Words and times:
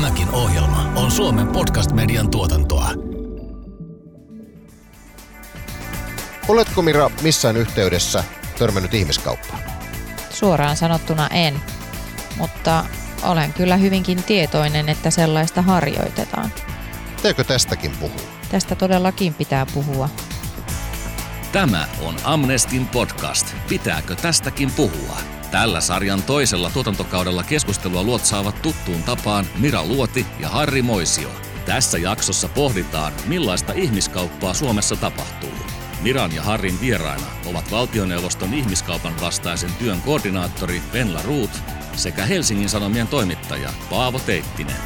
Tämäkin 0.00 0.30
ohjelma 0.30 0.92
on 0.96 1.10
Suomen 1.10 1.48
podcast-median 1.48 2.30
tuotantoa. 2.30 2.90
Oletko 6.48 6.82
Mira 6.82 7.10
missään 7.22 7.56
yhteydessä 7.56 8.24
törmännyt 8.58 8.94
ihmiskauppaan? 8.94 9.62
Suoraan 10.30 10.76
sanottuna 10.76 11.28
en, 11.28 11.60
mutta 12.36 12.84
olen 13.22 13.52
kyllä 13.52 13.76
hyvinkin 13.76 14.22
tietoinen, 14.22 14.88
että 14.88 15.10
sellaista 15.10 15.62
harjoitetaan. 15.62 16.52
Teekö 17.22 17.44
tästäkin 17.44 17.92
puhua? 18.00 18.20
Tästä 18.50 18.74
todellakin 18.74 19.34
pitää 19.34 19.66
puhua. 19.74 20.08
Tämä 21.52 21.86
on 22.02 22.14
Amnestin 22.24 22.86
podcast. 22.86 23.54
Pitääkö 23.68 24.16
tästäkin 24.16 24.70
puhua? 24.70 25.16
Tällä 25.50 25.80
sarjan 25.80 26.22
toisella 26.22 26.70
tuotantokaudella 26.70 27.42
keskustelua 27.42 28.02
luotsaavat 28.02 28.62
tuttuun 28.62 29.02
tapaan 29.02 29.46
Mira 29.58 29.84
Luoti 29.84 30.26
ja 30.40 30.48
Harri 30.48 30.82
Moisio. 30.82 31.30
Tässä 31.66 31.98
jaksossa 31.98 32.48
pohditaan, 32.48 33.12
millaista 33.26 33.72
ihmiskauppaa 33.72 34.54
Suomessa 34.54 34.96
tapahtuu. 34.96 35.50
Miran 36.02 36.34
ja 36.34 36.42
Harrin 36.42 36.80
vieraina 36.80 37.26
ovat 37.46 37.70
valtioneuvoston 37.70 38.54
ihmiskaupan 38.54 39.20
vastaisen 39.20 39.72
työn 39.78 40.00
koordinaattori 40.00 40.82
Venla 40.92 41.22
Ruut 41.22 41.50
sekä 41.96 42.26
Helsingin 42.26 42.68
Sanomien 42.68 43.08
toimittaja 43.08 43.72
Paavo 43.90 44.18
Teittinen. 44.18 44.76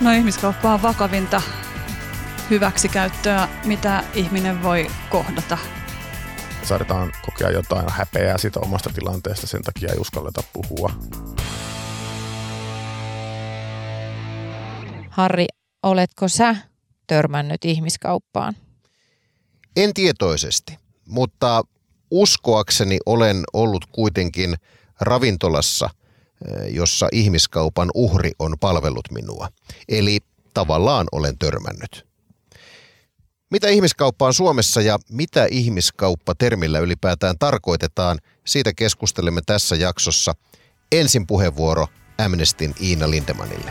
No 0.00 0.10
ihmiskauppa 0.10 0.74
on 0.74 0.82
vakavinta 0.82 1.42
hyväksikäyttöä, 2.50 3.48
mitä 3.64 4.04
ihminen 4.14 4.62
voi 4.62 4.86
kohdata. 5.10 5.58
Saadaan 6.62 7.12
kokea 7.24 7.50
jotain 7.50 7.86
häpeää 7.88 8.38
siitä 8.38 8.60
omasta 8.60 8.90
tilanteesta, 8.94 9.46
sen 9.46 9.62
takia 9.62 9.92
ei 9.92 9.98
uskalleta 9.98 10.42
puhua. 10.52 10.92
Harri, 15.10 15.46
oletko 15.82 16.28
sä 16.28 16.56
törmännyt 17.06 17.64
ihmiskauppaan? 17.64 18.56
En 19.76 19.94
tietoisesti, 19.94 20.78
mutta 21.06 21.62
uskoakseni 22.10 22.98
olen 23.06 23.44
ollut 23.52 23.84
kuitenkin 23.92 24.54
ravintolassa, 25.00 25.90
eh, 26.48 26.74
jossa 26.74 27.08
ihmiskaupan 27.12 27.90
uhri 27.94 28.32
on 28.38 28.56
palvellut 28.60 29.10
minua. 29.10 29.48
Eli 29.88 30.18
tavallaan 30.54 31.06
olen 31.12 31.38
törmännyt. 31.38 32.09
Mitä 33.50 33.68
ihmiskauppa 33.68 34.26
on 34.26 34.34
Suomessa 34.34 34.80
ja 34.80 34.98
mitä 35.10 35.46
ihmiskauppa 35.50 36.34
termillä 36.34 36.78
ylipäätään 36.78 37.38
tarkoitetaan, 37.38 38.18
siitä 38.46 38.72
keskustelemme 38.72 39.40
tässä 39.46 39.76
jaksossa. 39.76 40.34
Ensin 40.92 41.26
puheenvuoro 41.26 41.86
Amnestin 42.18 42.74
Iina 42.82 43.10
Lindemanille. 43.10 43.70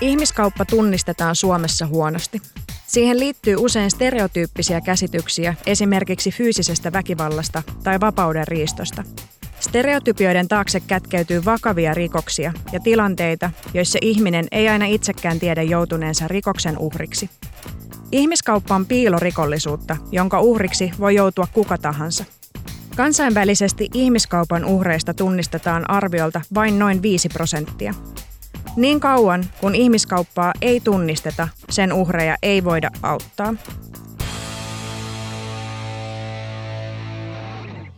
Ihmiskauppa 0.00 0.64
tunnistetaan 0.64 1.36
Suomessa 1.36 1.86
huonosti. 1.86 2.42
Siihen 2.86 3.20
liittyy 3.20 3.56
usein 3.58 3.90
stereotyyppisiä 3.90 4.80
käsityksiä 4.80 5.54
esimerkiksi 5.66 6.30
fyysisestä 6.30 6.92
väkivallasta 6.92 7.62
tai 7.84 8.00
vapauden 8.00 8.48
riistosta. 8.48 9.04
Stereotypioiden 9.60 10.48
taakse 10.48 10.80
kätkeytyy 10.80 11.44
vakavia 11.44 11.94
rikoksia 11.94 12.52
ja 12.72 12.80
tilanteita, 12.80 13.50
joissa 13.74 13.98
ihminen 14.02 14.46
ei 14.52 14.68
aina 14.68 14.86
itsekään 14.86 15.38
tiedä 15.38 15.62
joutuneensa 15.62 16.28
rikoksen 16.28 16.78
uhriksi. 16.78 17.30
Ihmiskauppa 18.12 18.74
on 18.74 18.86
piilorikollisuutta, 18.86 19.96
jonka 20.10 20.40
uhriksi 20.40 20.90
voi 21.00 21.14
joutua 21.14 21.46
kuka 21.52 21.78
tahansa. 21.78 22.24
Kansainvälisesti 22.96 23.88
ihmiskaupan 23.94 24.64
uhreista 24.64 25.14
tunnistetaan 25.14 25.90
arviolta 25.90 26.40
vain 26.54 26.78
noin 26.78 27.02
5 27.02 27.28
prosenttia. 27.28 27.94
Niin 28.76 29.00
kauan, 29.00 29.44
kun 29.60 29.74
ihmiskauppaa 29.74 30.52
ei 30.62 30.80
tunnisteta, 30.80 31.48
sen 31.70 31.92
uhreja 31.92 32.36
ei 32.42 32.64
voida 32.64 32.90
auttaa. 33.02 33.54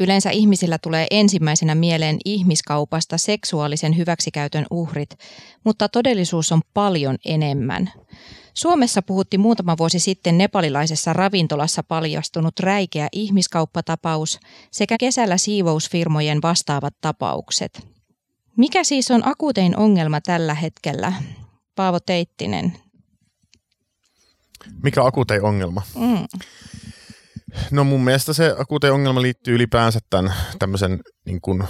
Yleensä 0.01 0.31
ihmisillä 0.31 0.79
tulee 0.79 1.07
ensimmäisenä 1.11 1.75
mieleen 1.75 2.17
ihmiskaupasta 2.25 3.19
seksuaalisen 3.19 3.97
hyväksikäytön 3.97 4.67
uhrit, 4.71 5.11
mutta 5.65 5.89
todellisuus 5.89 6.53
on 6.53 6.61
paljon 6.75 7.17
enemmän. 7.25 7.93
Suomessa 8.55 9.03
puhutti 9.03 9.39
muutama 9.39 9.79
vuosi 9.79 9.99
sitten 9.99 10.39
nepalilaisessa 10.39 11.13
ravintolassa 11.13 11.83
paljastunut 11.83 12.61
räikeä 12.61 13.09
ihmiskauppatapaus 13.13 14.41
sekä 14.71 14.97
kesällä 14.99 15.37
siivousfirmojen 15.37 16.43
vastaavat 16.43 16.95
tapaukset. 17.01 17.87
Mikä 18.57 18.85
siis 18.85 19.11
on 19.11 19.29
akuutein 19.29 19.77
ongelma 19.77 20.21
tällä 20.21 20.55
hetkellä? 20.55 21.13
Paavo 21.77 22.01
Teittinen. 22.01 22.73
Mikä 24.83 25.05
akuutein 25.05 25.43
ongelma? 25.43 25.83
Mm. 25.95 26.41
No 27.71 27.85
mun 27.85 28.05
mielestä 28.05 28.33
se 28.33 28.55
akuutein 28.59 28.93
ongelma 28.93 29.23
liittyy 29.23 29.55
ylipäänsä 29.55 29.99
tämän 30.11 30.35
tämmöisen 30.59 31.01
niin 31.25 31.41
kuin 31.41 31.65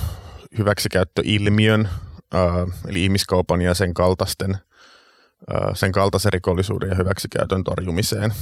hyväksikäyttöilmiön, 0.58 1.88
äh, 2.34 2.78
eli 2.88 3.04
ihmiskaupan 3.04 3.60
ja 3.60 3.74
sen 3.74 3.94
kaltaisten 3.94 4.50
äh, 4.54 5.74
sen 5.74 5.92
kaltaisen 5.92 6.32
rikollisuuden 6.32 6.88
ja 6.88 6.94
hyväksikäytön 6.94 7.64
torjumiseen. 7.64 8.32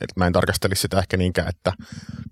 Et 0.00 0.16
mä 0.16 0.26
en 0.26 0.32
tarkastelisi 0.32 0.82
sitä 0.82 0.98
ehkä 0.98 1.16
niinkään, 1.16 1.48
että, 1.48 1.72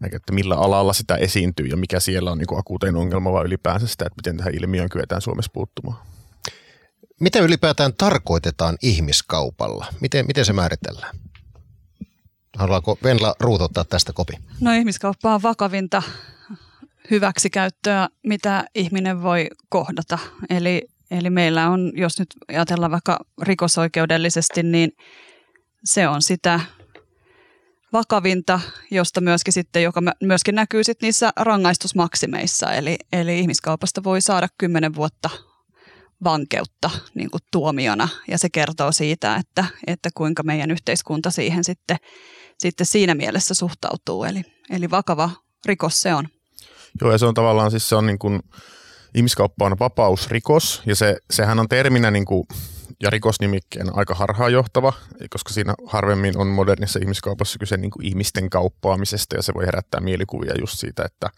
että 0.05 0.33
millä 0.33 0.55
alalla 0.55 0.93
sitä 0.93 1.15
esiintyy 1.15 1.67
ja 1.67 1.77
mikä 1.77 2.01
siellä 2.01 2.31
on 2.31 2.39
niin 2.39 2.47
kuin 2.47 2.59
akuutein 2.59 2.97
ongelma, 2.97 3.33
vaan 3.33 3.47
ylipäänsä 3.47 3.87
sitä, 3.87 4.07
että 4.07 4.17
miten 4.17 4.37
tähän 4.37 4.55
ilmiöön 4.55 4.89
kyetään 4.89 5.21
Suomessa 5.21 5.51
puuttumaan. 5.55 5.99
Mitä 7.21 7.39
ylipäätään 7.39 7.95
tarkoitetaan 7.95 8.77
ihmiskaupalla? 8.83 9.87
Miten, 10.01 10.27
miten 10.27 10.45
se 10.45 10.53
määritellään? 10.53 11.17
Haluaako 12.57 12.99
Venla 13.03 13.35
ruutottaa 13.41 13.85
tästä 13.85 14.13
kopi? 14.13 14.33
No 14.61 14.73
ihmiskauppa 14.73 15.35
on 15.35 15.43
vakavinta 15.43 16.03
hyväksikäyttöä, 17.11 18.09
mitä 18.23 18.65
ihminen 18.75 19.23
voi 19.23 19.49
kohdata. 19.69 20.19
Eli, 20.51 20.83
eli 21.11 21.31
meillä 21.31 21.71
on, 21.71 21.93
jos 21.95 22.19
nyt 22.19 22.29
ajatellaan 22.49 22.93
vaikka 22.93 23.19
rikosoikeudellisesti, 23.43 24.63
niin 24.63 24.93
se 25.85 26.09
on 26.09 26.23
sitä 26.23 26.61
vakavinta, 27.93 28.61
josta 28.91 29.21
myöskin 29.21 29.53
sitten, 29.53 29.83
joka 29.83 30.03
myöskin 30.23 30.55
näkyy 30.55 30.85
sitten 30.85 31.07
niissä 31.07 31.33
rangaistusmaksimeissa. 31.37 32.73
Eli, 32.73 32.97
eli 33.13 33.39
ihmiskaupasta 33.39 34.05
voi 34.05 34.21
saada 34.21 34.49
kymmenen 34.59 34.95
vuotta 34.95 35.31
vankeutta 36.25 36.91
niin 37.15 37.31
kuin 37.31 37.43
tuomiona 37.53 38.09
ja 38.29 38.39
se 38.39 38.49
kertoo 38.51 38.93
siitä, 38.93 39.37
että, 39.37 39.65
että 39.87 40.09
kuinka 40.15 40.43
meidän 40.43 40.71
yhteiskunta 40.71 41.31
siihen 41.31 41.65
sitten 41.65 41.97
sitten 42.59 42.87
siinä 42.87 43.15
mielessä 43.15 43.55
suhtautuu. 43.55 44.25
Eli, 44.25 44.43
eli 44.71 44.91
vakava 44.91 45.31
rikos 45.67 46.03
se 46.03 46.15
on. 46.15 46.29
Joo, 47.01 47.13
ja 47.13 47.19
se 47.19 47.27
on 47.27 47.35
tavallaan 47.35 47.71
siis 47.71 47.89
se 47.89 47.97
on 47.97 48.07
niin 48.07 48.19
kuin, 48.19 48.41
ihmiskauppa 49.15 49.67
on 49.67 49.79
vapausrikos, 49.79 50.83
ja 50.87 50.97
se, 50.97 51.17
sehän 51.31 51.59
on 51.59 51.69
terminä 51.69 52.11
niin 52.11 52.25
kuin, 52.25 52.47
ja 53.03 53.11
rikosnimikkeen 53.11 53.97
aika 53.97 54.15
harhaanjohtava, 54.15 54.93
koska 55.31 55.53
siinä 55.53 55.75
harvemmin 55.87 56.39
on 56.39 56.47
modernissa 56.47 56.99
ihmiskaupassa 56.99 57.59
kyse 57.59 57.77
niin 57.77 57.91
kuin 57.91 58.07
ihmisten 58.07 58.51
kauppaamisesta, 58.51 59.37
ja 59.37 59.43
se 59.43 59.55
voi 59.55 59.67
herättää 59.67 60.01
mielikuvia 60.01 60.55
just 60.61 60.79
siitä, 60.79 61.05
että 61.05 61.31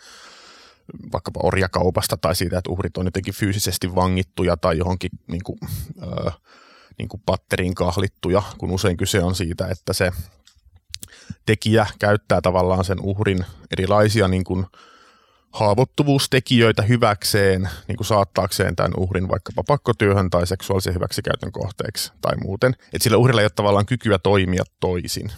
vaikkapa 1.12 1.40
orjakaupasta 1.42 2.16
tai 2.16 2.34
siitä, 2.34 2.58
että 2.58 2.70
uhrit 2.70 2.96
on 2.96 3.06
jotenkin 3.06 3.34
fyysisesti 3.34 3.94
vangittuja 3.94 4.56
tai 4.56 4.78
johonkin 4.78 5.10
niin 5.26 5.42
kuin, 5.44 5.58
äh, 6.02 6.36
niin 6.98 7.08
kuin 7.08 7.22
patteriin 7.26 7.74
kahlittuja, 7.74 8.42
kun 8.58 8.70
usein 8.70 8.96
kyse 8.96 9.22
on 9.22 9.34
siitä, 9.34 9.68
että 9.68 9.92
se 9.92 10.10
tekijä 11.46 11.86
käyttää 11.98 12.40
tavallaan 12.40 12.84
sen 12.84 13.00
uhrin 13.00 13.44
erilaisia 13.72 14.28
niin 14.28 14.44
kuin 14.44 14.66
haavoittuvuustekijöitä 15.52 16.82
hyväkseen, 16.82 17.68
niin 17.88 17.96
kuin 17.96 18.06
saattaakseen 18.06 18.76
tämän 18.76 18.92
uhrin 18.96 19.28
vaikkapa 19.28 19.62
pakkotyöhön 19.64 20.30
tai 20.30 20.46
seksuaalisen 20.46 20.94
hyväksikäytön 20.94 21.52
kohteeksi 21.52 22.12
tai 22.20 22.36
muuten. 22.36 22.72
Että 22.72 23.02
sillä 23.02 23.16
uhrilla 23.16 23.40
ei 23.40 23.44
ole 23.44 23.50
tavallaan 23.54 23.86
kykyä 23.86 24.18
toimia 24.18 24.64
toisin. 24.80 25.32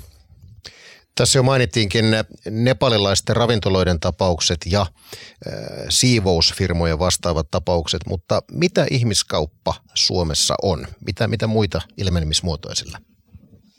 Tässä 1.15 1.39
jo 1.39 1.43
mainittiinkin 1.43 2.05
nepalilaisten 2.51 3.37
ravintoloiden 3.37 4.01
tapaukset 4.01 4.59
ja 4.67 4.81
äh, 4.81 4.89
siivousfirmojen 5.89 6.99
vastaavat 6.99 7.51
tapaukset, 7.51 8.01
mutta 8.07 8.43
mitä 8.53 8.87
ihmiskauppa 8.91 9.75
Suomessa 9.95 10.55
on? 10.63 10.87
Mitä, 11.07 11.29
mitä 11.29 11.47
muita 11.47 11.81
ilmenemismuotoisilla? 11.97 12.99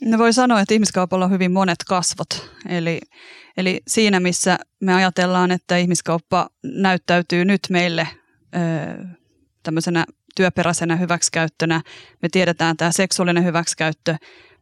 No 0.04 0.18
voi 0.18 0.32
sanoa, 0.32 0.60
että 0.60 0.74
ihmiskaupalla 0.74 1.24
on 1.24 1.30
hyvin 1.30 1.52
monet 1.52 1.78
kasvot. 1.88 2.50
Eli, 2.68 3.00
eli 3.56 3.82
siinä, 3.88 4.20
missä 4.20 4.58
me 4.80 4.94
ajatellaan, 4.94 5.50
että 5.50 5.76
ihmiskauppa 5.76 6.48
näyttäytyy 6.64 7.44
nyt 7.44 7.60
meille 7.70 8.08
ö, 8.54 8.58
tämmöisenä 9.62 10.04
työperäisenä 10.36 10.96
hyväksikäyttönä, 10.96 11.82
me 12.22 12.28
tiedetään 12.32 12.76
tämä 12.76 12.92
seksuaalinen 12.92 13.44
hyväksikäyttö, 13.44 14.16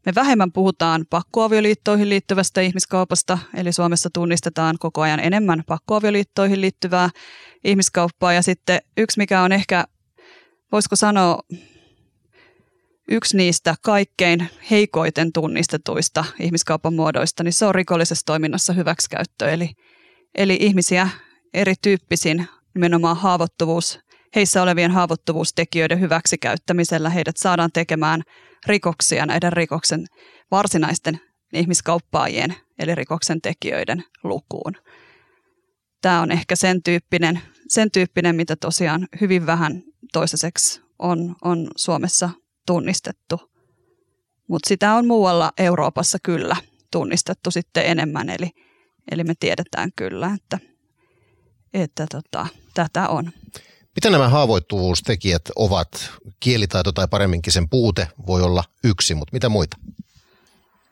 me 0.07 0.13
vähemmän 0.15 0.53
puhutaan 0.53 1.05
pakkoavioliittoihin 1.11 2.09
liittyvästä 2.09 2.61
ihmiskaupasta, 2.61 3.39
eli 3.55 3.73
Suomessa 3.73 4.09
tunnistetaan 4.15 4.77
koko 4.79 5.01
ajan 5.01 5.21
enemmän 5.21 5.63
pakkoavioliittoihin 5.67 6.61
liittyvää 6.61 7.11
ihmiskauppaa. 7.65 8.33
Ja 8.33 8.43
sitten 8.43 8.81
yksi, 8.97 9.19
mikä 9.19 9.43
on 9.43 9.53
ehkä 9.53 9.85
voisiko 10.73 10.97
sanoa, 10.97 11.43
yksi 13.11 13.37
niistä 13.37 13.75
kaikkein 13.83 14.49
heikoiten 14.71 15.33
tunnistetuista 15.33 16.25
ihmiskaupan 16.41 16.95
muodoista, 16.95 17.45
niin 17.45 17.53
se 17.53 17.67
on 17.67 17.75
rikollisessa 17.75 18.27
toiminnassa 18.27 18.73
hyväksikäyttö. 18.73 19.51
Eli, 19.51 19.71
eli 20.35 20.59
ihmisiä 20.61 21.09
erityyppisin 21.55 22.49
nimenomaan 22.75 23.17
haavoittuvuus, 23.17 23.99
heissä 24.37 24.63
olevien 24.63 24.91
haavoittuvuustekijöiden 24.91 26.01
hyväksikäyttämisellä 26.01 27.11
heidät 27.11 27.37
saadaan 27.37 27.73
tekemään 27.73 28.23
rikoksia 28.67 29.27
näiden 29.27 29.53
rikoksen 29.53 30.07
varsinaisten 30.51 31.21
ihmiskauppaajien 31.53 32.55
eli 32.79 32.95
rikoksen 32.95 33.41
tekijöiden 33.41 34.05
lukuun. 34.23 34.73
Tämä 36.03 36.21
on 36.21 36.31
ehkä 36.31 36.57
sen 36.57 36.83
tyyppinen, 36.83 37.41
sen 37.69 37.91
tyyppinen 37.91 38.37
mitä 38.37 38.57
tosiaan 38.57 39.09
hyvin 39.21 39.47
vähän 39.47 39.83
toiseksi 40.13 40.81
on, 40.99 41.37
on 41.45 41.71
Suomessa 41.77 42.31
tunnistettu. 42.67 43.51
Mutta 44.49 44.69
sitä 44.69 44.95
on 44.95 45.07
muualla 45.07 45.53
Euroopassa 45.59 46.19
kyllä 46.23 46.57
tunnistettu 46.91 47.51
sitten 47.51 47.87
enemmän, 47.87 48.29
eli, 48.31 48.51
eli 49.11 49.25
me 49.25 49.35
tiedetään 49.41 49.91
kyllä, 49.97 50.31
että, 50.35 50.59
että 51.75 52.07
tota, 52.11 52.47
tätä 52.75 53.09
on. 53.09 53.33
Mitä 53.97 54.11
nämä 54.11 54.29
haavoittuvuustekijät 54.29 55.43
ovat? 55.57 56.11
Kielitaito 56.41 56.93
tai 56.93 57.09
paremminkin 57.09 57.53
sen 57.53 57.69
puute 57.69 58.09
voi 58.27 58.43
olla 58.43 58.65
yksi, 58.85 59.15
mutta 59.15 59.33
mitä 59.33 59.49
muita? 59.49 59.77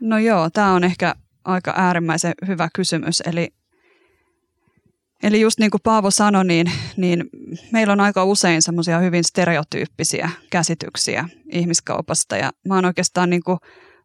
No 0.01 0.19
joo, 0.19 0.51
tämä 0.51 0.73
on 0.73 0.85
ehkä 0.85 1.15
aika 1.45 1.75
äärimmäisen 1.77 2.35
hyvä 2.49 2.69
kysymys. 2.75 3.21
Eli, 3.21 3.55
eli 5.23 5.41
just 5.41 5.59
niin 5.59 5.71
kuin 5.71 5.81
Paavo 5.83 6.11
sanoi, 6.11 6.45
niin, 6.45 6.73
niin 6.97 7.25
meillä 7.73 7.93
on 7.93 8.01
aika 8.01 8.25
usein 8.25 8.63
semmoisia 8.63 8.99
hyvin 8.99 9.25
stereotyyppisiä 9.25 10.31
käsityksiä 10.51 11.29
ihmiskaupasta. 11.53 12.37
Ja 12.37 12.51
mä 12.67 12.75
oon 12.75 12.85
oikeastaan, 12.85 13.31
niin 13.31 13.43
kuin, 13.43 13.59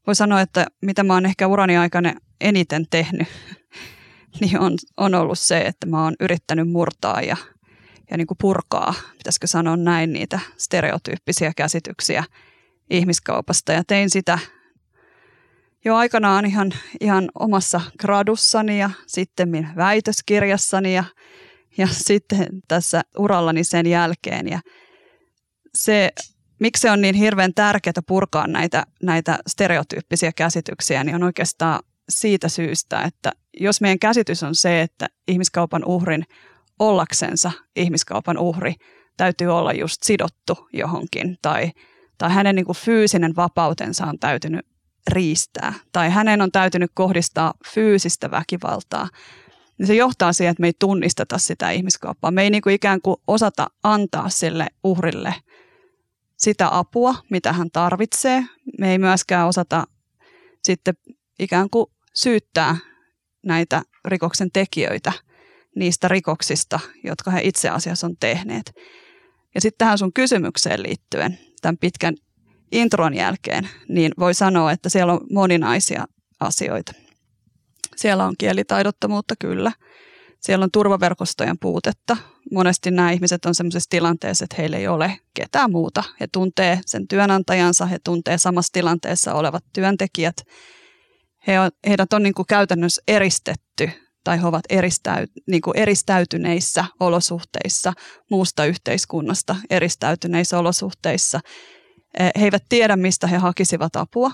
voi 0.07 0.15
sanoa, 0.15 0.41
että 0.41 0.65
mitä 0.81 1.03
mä 1.03 1.13
oon 1.13 1.25
ehkä 1.25 1.47
urani 1.47 1.77
aikana 1.77 2.13
eniten 2.41 2.85
tehnyt, 2.89 3.27
niin 4.41 4.59
on, 4.59 4.73
on 4.97 5.15
ollut 5.15 5.39
se, 5.39 5.61
että 5.61 5.87
mä 5.87 6.03
oon 6.03 6.15
yrittänyt 6.19 6.71
murtaa 6.71 7.21
ja, 7.21 7.37
ja 8.11 8.17
niin 8.17 8.27
kuin 8.27 8.37
purkaa, 8.41 8.93
pitäisikö 9.17 9.47
sanoa 9.47 9.77
näin, 9.77 10.13
niitä 10.13 10.39
stereotyyppisiä 10.57 11.51
käsityksiä 11.55 12.23
ihmiskaupasta. 12.89 13.71
Ja 13.71 13.83
tein 13.87 14.09
sitä 14.09 14.39
jo 15.85 15.95
aikanaan 15.95 16.45
ihan, 16.45 16.71
ihan 17.01 17.29
omassa 17.39 17.81
gradussani 17.99 18.79
ja 18.79 18.89
sitten 19.07 19.69
väitöskirjassani 19.75 20.95
ja, 20.95 21.03
ja 21.77 21.87
sitten 22.07 22.47
tässä 22.67 23.01
urallani 23.17 23.63
sen 23.63 23.87
jälkeen. 23.87 24.47
Ja 24.47 24.59
se, 25.75 26.09
miksi 26.59 26.81
se 26.81 26.91
on 26.91 27.01
niin 27.01 27.15
hirveän 27.15 27.53
tärkeää 27.53 27.93
purkaa 28.07 28.47
näitä, 28.47 28.85
näitä 29.03 29.39
stereotyyppisiä 29.47 30.31
käsityksiä, 30.31 31.03
niin 31.03 31.15
on 31.15 31.23
oikeastaan 31.23 31.79
siitä 32.09 32.49
syystä, 32.49 33.01
että 33.01 33.31
jos 33.59 33.81
meidän 33.81 33.99
käsitys 33.99 34.43
on 34.43 34.55
se, 34.55 34.81
että 34.81 35.07
ihmiskaupan 35.27 35.85
uhrin 35.85 36.25
ollaksensa 36.79 37.51
ihmiskaupan 37.75 38.37
uhri 38.37 38.73
täytyy 39.17 39.47
olla 39.47 39.73
just 39.73 40.03
sidottu 40.03 40.69
johonkin 40.73 41.37
tai, 41.41 41.71
tai 42.17 42.31
hänen 42.31 42.55
niin 42.55 42.65
kuin 42.65 42.77
fyysinen 42.77 43.35
vapautensa 43.35 44.05
on 44.05 44.19
täytynyt 44.19 44.65
riistää 45.07 45.73
tai 45.91 46.09
hänen 46.09 46.41
on 46.41 46.51
täytynyt 46.51 46.91
kohdistaa 46.93 47.53
fyysistä 47.73 48.31
väkivaltaa, 48.31 49.09
niin 49.77 49.87
se 49.87 49.95
johtaa 49.95 50.33
siihen, 50.33 50.51
että 50.51 50.61
me 50.61 50.67
ei 50.67 50.73
tunnisteta 50.79 51.37
sitä 51.37 51.71
ihmiskauppaa. 51.71 52.31
Me 52.31 52.43
ei 52.43 52.49
niin 52.49 52.61
kuin 52.61 52.75
ikään 52.75 53.01
kuin 53.01 53.17
osata 53.27 53.67
antaa 53.83 54.29
sille 54.29 54.67
uhrille 54.83 55.35
sitä 56.37 56.77
apua, 56.77 57.15
mitä 57.29 57.53
hän 57.53 57.71
tarvitsee. 57.71 58.45
Me 58.79 58.91
ei 58.91 58.97
myöskään 58.97 59.47
osata 59.47 59.87
sitten 60.63 60.93
ikään 61.39 61.69
kuin 61.69 61.85
syyttää 62.13 62.77
näitä 63.45 63.81
rikoksen 64.05 64.51
tekijöitä 64.51 65.11
niistä 65.75 66.07
rikoksista, 66.07 66.79
jotka 67.03 67.31
he 67.31 67.41
itse 67.43 67.69
asiassa 67.69 68.07
on 68.07 68.15
tehneet. 68.19 68.73
Ja 69.55 69.61
sitten 69.61 69.77
tähän 69.77 69.97
sun 69.97 70.13
kysymykseen 70.13 70.83
liittyen, 70.83 71.39
tämän 71.61 71.77
pitkän 71.77 72.15
intron 72.73 73.13
jälkeen, 73.13 73.69
niin 73.87 74.11
voi 74.19 74.33
sanoa, 74.33 74.71
että 74.71 74.89
siellä 74.89 75.13
on 75.13 75.19
moninaisia 75.31 76.05
asioita. 76.39 76.93
Siellä 77.95 78.25
on 78.25 78.35
kielitaidottomuutta 78.37 79.35
kyllä. 79.39 79.71
Siellä 80.41 80.63
on 80.63 80.71
turvaverkostojen 80.71 81.59
puutetta. 81.59 82.17
Monesti 82.51 82.91
nämä 82.91 83.11
ihmiset 83.11 83.45
on 83.45 83.55
sellaisessa 83.55 83.89
tilanteessa, 83.89 84.45
että 84.45 84.55
heillä 84.59 84.77
ei 84.77 84.87
ole 84.87 85.19
ketään 85.33 85.71
muuta. 85.71 86.03
He 86.19 86.27
tuntee 86.33 86.79
sen 86.85 87.07
työnantajansa, 87.07 87.85
he 87.85 87.99
tuntee 88.03 88.37
samassa 88.37 88.73
tilanteessa 88.73 89.33
olevat 89.33 89.63
työntekijät. 89.73 90.35
He 91.47 91.59
on, 91.59 91.71
heidät 91.87 92.13
on 92.13 92.23
niin 92.23 92.33
kuin 92.33 92.45
käytännössä 92.45 93.01
eristetty 93.07 93.89
tai 94.23 94.41
he 94.41 94.47
ovat 94.47 94.63
eristäyt, 94.69 95.31
niin 95.47 95.61
kuin 95.61 95.77
eristäytyneissä 95.77 96.85
olosuhteissa 96.99 97.93
muusta 98.31 98.65
yhteiskunnasta, 98.65 99.55
eristäytyneissä 99.69 100.59
olosuhteissa– 100.59 101.39
he 102.19 102.31
eivät 102.45 102.63
tiedä, 102.69 102.95
mistä 102.95 103.27
he 103.27 103.37
hakisivat 103.37 103.95
apua. 103.95 104.31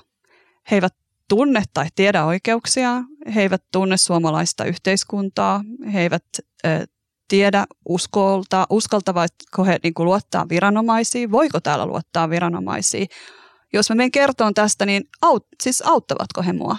He 0.71 0.75
eivät 0.75 0.93
tunne 1.29 1.63
tai 1.73 1.87
tiedä 1.95 2.25
oikeuksia. 2.25 3.03
He 3.35 3.41
eivät 3.41 3.63
tunne 3.71 3.97
suomalaista 3.97 4.65
yhteiskuntaa. 4.65 5.61
He 5.93 6.01
eivät 6.01 6.25
eh, 6.63 6.81
tiedä, 7.27 7.65
uskolta, 7.89 8.67
uskaltavatko 8.69 9.63
he 9.63 9.79
niin 9.83 9.93
kuin 9.93 10.05
luottaa 10.05 10.49
viranomaisiin, 10.49 11.31
voiko 11.31 11.59
täällä 11.59 11.85
luottaa 11.85 12.29
viranomaisiin. 12.29 13.07
Jos 13.73 13.89
mä 13.89 13.95
menen 13.95 14.11
kertoon 14.11 14.53
tästä, 14.53 14.85
niin 14.85 15.03
aut, 15.21 15.47
siis 15.63 15.81
auttavatko 15.81 16.41
he 16.41 16.53
mua? 16.53 16.77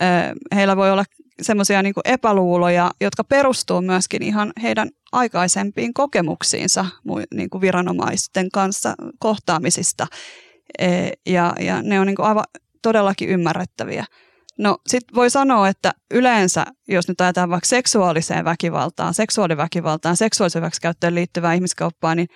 Eh, 0.00 0.56
heillä 0.56 0.76
voi 0.76 0.90
olla 0.90 1.04
semmoisia 1.42 1.82
niin 1.82 1.94
epäluuloja, 2.04 2.90
jotka 3.00 3.24
perustuu 3.24 3.80
myöskin 3.80 4.22
ihan 4.22 4.52
heidän 4.62 4.90
aikaisempiin 5.12 5.94
kokemuksiinsa 5.94 6.86
niin 7.34 7.50
kuin 7.50 7.60
viranomaisten 7.60 8.50
kanssa 8.50 8.94
kohtaamisista. 9.18 10.06
E, 10.78 10.88
ja, 11.26 11.54
ja 11.60 11.82
ne 11.82 12.00
on 12.00 12.06
niin 12.06 12.16
kuin 12.16 12.26
aivan 12.26 12.44
todellakin 12.82 13.28
ymmärrettäviä. 13.28 14.04
No 14.58 14.78
sitten 14.86 15.14
voi 15.14 15.30
sanoa, 15.30 15.68
että 15.68 15.94
yleensä, 16.10 16.64
jos 16.88 17.08
nyt 17.08 17.20
ajatellaan 17.20 17.50
vaikka 17.50 17.66
seksuaaliseen 17.66 18.44
väkivaltaan, 18.44 19.14
seksuaaliväkivaltaan, 19.14 20.16
seksuaalisen 20.16 20.60
hyväksikäyttöön 20.60 21.14
liittyvää 21.14 21.54
ihmiskauppaa, 21.54 22.14
niin, 22.14 22.28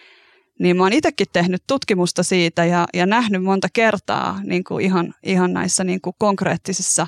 niin 0.58 0.76
mä 0.76 0.82
oon 0.82 0.92
itsekin 0.92 1.26
tehnyt 1.32 1.62
tutkimusta 1.66 2.22
siitä 2.22 2.64
ja, 2.64 2.86
ja 2.94 3.06
nähnyt 3.06 3.42
monta 3.42 3.68
kertaa 3.72 4.40
niin 4.44 4.64
kuin 4.64 4.84
ihan, 4.84 5.14
ihan 5.22 5.52
näissä 5.52 5.84
niin 5.84 6.00
kuin 6.00 6.16
konkreettisissa 6.18 7.06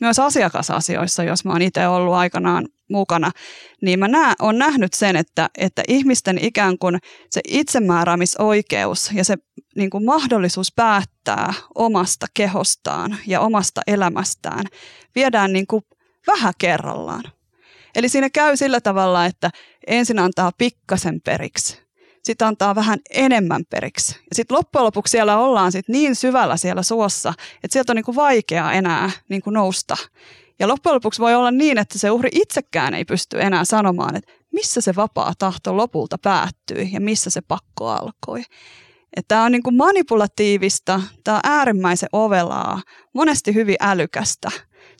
myös 0.00 0.18
asiakasasioissa, 0.18 1.24
jos 1.24 1.44
mä 1.44 1.52
oon 1.52 1.62
itse 1.62 1.86
ollut 1.86 2.14
aikanaan 2.14 2.68
mukana, 2.90 3.30
niin 3.82 3.98
mä 3.98 4.08
nää, 4.08 4.34
on 4.40 4.58
nähnyt 4.58 4.94
sen, 4.94 5.16
että, 5.16 5.50
että 5.58 5.82
ihmisten 5.88 6.44
ikään 6.44 6.78
kuin 6.78 6.98
se 7.30 7.40
itsemääräämisoikeus 7.48 9.10
ja 9.14 9.24
se 9.24 9.36
niin 9.76 9.90
kuin 9.90 10.04
mahdollisuus 10.04 10.72
päättää 10.76 11.54
omasta 11.74 12.26
kehostaan 12.34 13.16
ja 13.26 13.40
omasta 13.40 13.80
elämästään 13.86 14.64
viedään 15.14 15.52
niin 15.52 15.66
kuin 15.66 15.84
vähän 16.26 16.52
kerrallaan. 16.58 17.24
Eli 17.96 18.08
siinä 18.08 18.30
käy 18.30 18.56
sillä 18.56 18.80
tavalla, 18.80 19.26
että 19.26 19.50
ensin 19.86 20.18
antaa 20.18 20.52
pikkasen 20.58 21.20
periksi 21.20 21.82
sitten 22.22 22.48
antaa 22.48 22.74
vähän 22.74 22.98
enemmän 23.10 23.62
periksi. 23.70 24.12
Ja 24.12 24.34
sitten 24.36 24.56
loppujen 24.56 24.84
lopuksi 24.84 25.10
siellä 25.10 25.38
ollaan 25.38 25.72
sit 25.72 25.88
niin 25.88 26.16
syvällä 26.16 26.56
siellä 26.56 26.82
suossa, 26.82 27.34
että 27.54 27.72
sieltä 27.72 27.92
on 27.92 27.96
niinku 27.96 28.16
vaikea 28.16 28.72
enää 28.72 29.10
niinku 29.28 29.50
nousta. 29.50 29.96
Ja 30.58 30.68
loppujen 30.68 30.94
lopuksi 30.94 31.20
voi 31.20 31.34
olla 31.34 31.50
niin, 31.50 31.78
että 31.78 31.98
se 31.98 32.10
uhri 32.10 32.30
itsekään 32.32 32.94
ei 32.94 33.04
pysty 33.04 33.42
enää 33.42 33.64
sanomaan, 33.64 34.16
että 34.16 34.32
missä 34.52 34.80
se 34.80 34.96
vapaa 34.96 35.32
tahto 35.38 35.76
lopulta 35.76 36.18
päättyi 36.18 36.92
ja 36.92 37.00
missä 37.00 37.30
se 37.30 37.40
pakko 37.40 37.88
alkoi. 37.88 38.42
Tämä 39.28 39.44
on 39.44 39.52
niin 39.52 39.62
kuin 39.62 39.76
manipulatiivista, 39.76 41.02
tämä 41.24 41.36
on 41.36 41.40
äärimmäisen 41.44 42.08
ovelaa, 42.12 42.82
monesti 43.14 43.54
hyvin 43.54 43.76
älykästä 43.80 44.50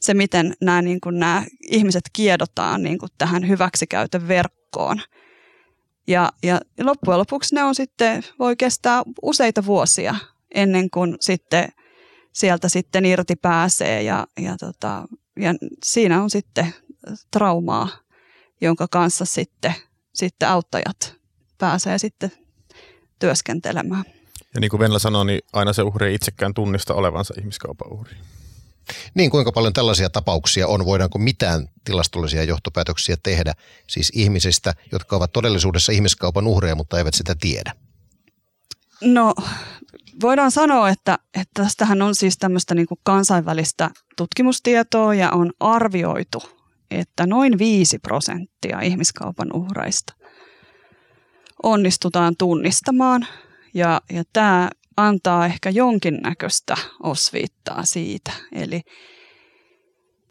se, 0.03 0.15
miten 0.15 0.55
nämä, 0.61 0.83
niin 0.83 1.01
kuin 1.01 1.19
nämä 1.19 1.45
ihmiset 1.71 2.05
kiedotaan 2.13 2.83
niin 2.83 2.99
kuin 2.99 3.11
tähän 3.19 3.49
hyväksikäytön 3.49 4.29
verkkoon. 4.29 5.01
Ja, 6.07 6.33
ja 6.43 6.61
loppujen 6.81 7.19
lopuksi 7.19 7.55
ne 7.55 7.65
on 7.65 7.75
sitten, 7.75 8.25
voi 8.39 8.57
kestää 8.57 9.03
useita 9.23 9.67
vuosia 9.67 10.15
ennen 10.55 10.91
kuin 10.91 11.17
sitten 11.21 11.69
sieltä 12.33 12.69
sitten 12.69 13.05
irti 13.05 13.37
pääsee 13.37 14.03
ja, 14.03 14.27
ja, 14.41 14.57
tota, 14.57 15.09
ja 15.41 15.55
siinä 15.85 16.23
on 16.23 16.31
sitten 16.31 16.75
traumaa, 17.31 17.89
jonka 18.61 18.89
kanssa 18.91 19.25
sitten, 19.25 19.75
sitten 20.15 20.49
auttajat 20.49 21.15
pääsee 21.59 21.99
sitten 21.99 22.33
työskentelemään. 23.19 24.05
Ja 24.55 24.61
niin 24.61 24.71
kuin 24.71 24.81
Venla 24.81 24.99
sanoi, 24.99 25.27
niin 25.27 25.41
aina 25.53 25.73
se 25.73 25.83
uhri 25.83 26.09
ei 26.09 26.15
itsekään 26.15 26.55
tunnista 26.55 26.95
olevansa 26.95 27.35
ihmiskaupan 27.39 27.93
uhri. 27.93 28.17
Niin, 29.15 29.31
kuinka 29.31 29.53
paljon 29.53 29.73
tällaisia 29.73 30.11
tapauksia 30.11 30.67
on? 30.67 30.85
Voidaanko 30.85 31.19
mitään 31.19 31.69
tilastollisia 31.85 32.45
johtopäätöksiä 32.45 33.17
tehdä 33.23 33.53
siis 33.87 34.13
ihmisistä, 34.15 34.75
jotka 34.93 35.17
ovat 35.17 35.33
todellisuudessa 35.33 35.93
ihmiskaupan 35.93 36.47
uhreja, 36.47 36.75
mutta 36.75 36.99
eivät 36.99 37.15
sitä 37.15 37.35
tiedä? 37.41 37.73
No 39.01 39.35
voidaan 40.23 40.51
sanoa, 40.51 40.89
että, 40.89 41.19
että 41.35 41.63
tästähän 41.63 42.03
on 42.03 42.15
siis 42.15 42.39
tämmöistä 42.39 42.75
niin 42.75 42.87
kansainvälistä 43.03 43.91
tutkimustietoa 44.17 45.15
ja 45.15 45.31
on 45.31 45.53
arvioitu, 45.61 46.43
että 46.91 47.27
noin 47.27 47.59
5 47.59 47.99
prosenttia 47.99 48.81
ihmiskaupan 48.81 49.49
uhraista 49.53 50.13
onnistutaan 51.63 52.35
tunnistamaan. 52.39 53.27
Ja, 53.75 54.01
ja 54.13 54.23
tämä 54.33 54.71
antaa 54.97 55.47
ehkä 55.47 55.71
jonkinnäköistä 55.71 56.77
osviittaa 57.03 57.85
siitä. 57.85 58.33
Eli 58.53 58.81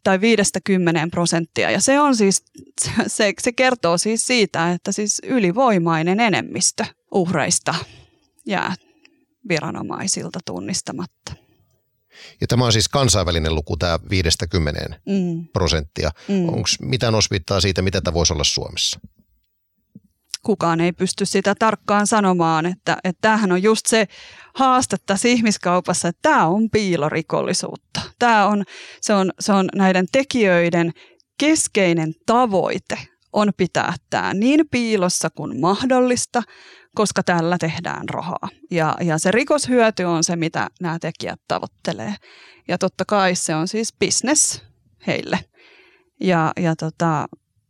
tai 0.04 0.22
viidestä 0.22 0.60
kymmeneen 0.64 1.12
prosenttia. 1.12 1.72
Ja 1.72 1.82
se, 1.82 2.00
on 2.00 2.16
siis, 2.16 2.44
se, 3.08 3.34
se 3.42 3.52
kertoo 3.52 3.98
siis 3.98 4.28
siitä, 4.28 4.72
että 4.72 4.92
siis 4.92 5.22
ylivoimainen 5.24 6.20
enemmistö 6.20 6.86
uhreista 7.12 7.76
jää 8.46 8.76
viranomaisilta 9.50 10.40
tunnistamatta. 10.46 11.34
Ja 12.42 12.48
tämä 12.48 12.66
on 12.66 12.72
siis 12.72 12.90
kansainvälinen 12.90 13.56
luku, 13.56 13.78
tämä 13.78 14.00
viidestä 14.10 14.48
kymmeneen 14.48 14.96
mm. 15.06 15.48
prosenttia. 15.54 16.12
Mm. 16.28 16.50
Onko 16.50 16.68
mitään 16.82 17.16
osviittaa 17.16 17.62
siitä, 17.62 17.82
mitä 17.82 18.02
tämä 18.02 18.14
voisi 18.14 18.34
olla 18.34 18.44
Suomessa? 18.44 19.00
kukaan 20.44 20.82
ei 20.82 20.92
pysty 20.92 21.26
sitä 21.26 21.56
tarkkaan 21.56 22.08
sanomaan, 22.08 22.66
että, 22.66 22.98
että 23.04 23.22
tämähän 23.22 23.52
on 23.52 23.64
just 23.64 23.86
se 23.86 24.08
haaste 24.56 24.98
tässä 25.06 25.28
ihmiskaupassa, 25.28 26.08
että 26.08 26.20
tämä 26.22 26.48
on 26.48 26.70
piilorikollisuutta. 26.70 28.02
Tämä 28.20 28.48
on, 28.48 28.64
se, 29.02 29.14
on, 29.14 29.32
se 29.40 29.54
on 29.54 29.70
näiden 29.76 30.06
tekijöiden 30.12 30.92
keskeinen 31.38 32.14
tavoite 32.26 32.98
on 33.34 33.52
pitää 33.58 33.94
tämä 34.10 34.34
niin 34.34 34.70
piilossa 34.72 35.30
kuin 35.30 35.60
mahdollista, 35.60 36.44
koska 36.96 37.24
tällä 37.24 37.58
tehdään 37.58 38.10
rahaa. 38.10 38.50
Ja, 38.72 38.96
ja 39.02 39.18
se 39.18 39.32
rikoshyöty 39.32 40.04
on 40.04 40.24
se, 40.24 40.36
mitä 40.36 40.68
nämä 40.82 41.00
tekijät 41.00 41.42
tavoittelee. 41.48 42.16
Ja 42.68 42.78
totta 42.78 43.06
kai 43.06 43.36
se 43.36 43.56
on 43.56 43.68
siis 43.68 43.94
business 44.00 44.64
heille. 45.08 45.40
Ja, 46.20 46.52
ja 46.60 46.76
tota, 46.76 47.28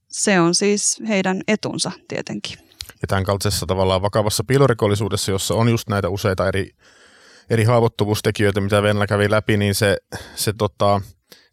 se 0.07 0.39
on 0.39 0.55
siis 0.55 1.01
heidän 1.07 1.41
etunsa 1.47 1.91
tietenkin. 2.07 2.70
Ja 3.01 3.07
tämän 3.07 3.23
kaltaisessa 3.23 3.65
tavallaan 3.65 4.01
vakavassa 4.01 4.43
piilorikollisuudessa, 4.47 5.31
jossa 5.31 5.53
on 5.53 5.69
just 5.69 5.89
näitä 5.89 6.09
useita 6.09 6.47
eri, 6.47 6.69
eri 7.49 7.63
haavoittuvuustekijöitä, 7.63 8.61
mitä 8.61 8.83
Venla 8.83 9.07
kävi 9.07 9.31
läpi, 9.31 9.57
niin 9.57 9.75
se, 9.75 9.97
se, 10.35 10.53
tota, 10.57 11.01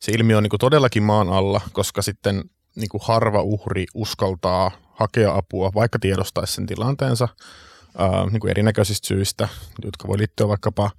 se 0.00 0.12
ilmiö 0.12 0.36
on 0.36 0.42
niin 0.42 0.50
todellakin 0.60 1.02
maan 1.02 1.28
alla, 1.28 1.60
koska 1.72 2.02
sitten 2.02 2.44
niin 2.76 2.88
kuin 2.88 3.00
harva 3.04 3.42
uhri 3.42 3.86
uskaltaa 3.94 4.70
hakea 4.92 5.34
apua, 5.34 5.70
vaikka 5.74 5.98
tiedostaisi 5.98 6.52
sen 6.52 6.66
tilanteensa 6.66 7.28
ää, 7.98 8.26
niin 8.26 8.40
kuin 8.40 8.50
erinäköisistä 8.50 9.08
syistä, 9.08 9.48
jotka 9.84 10.08
voi 10.08 10.18
liittyä 10.18 10.48
vaikkapa 10.48 10.90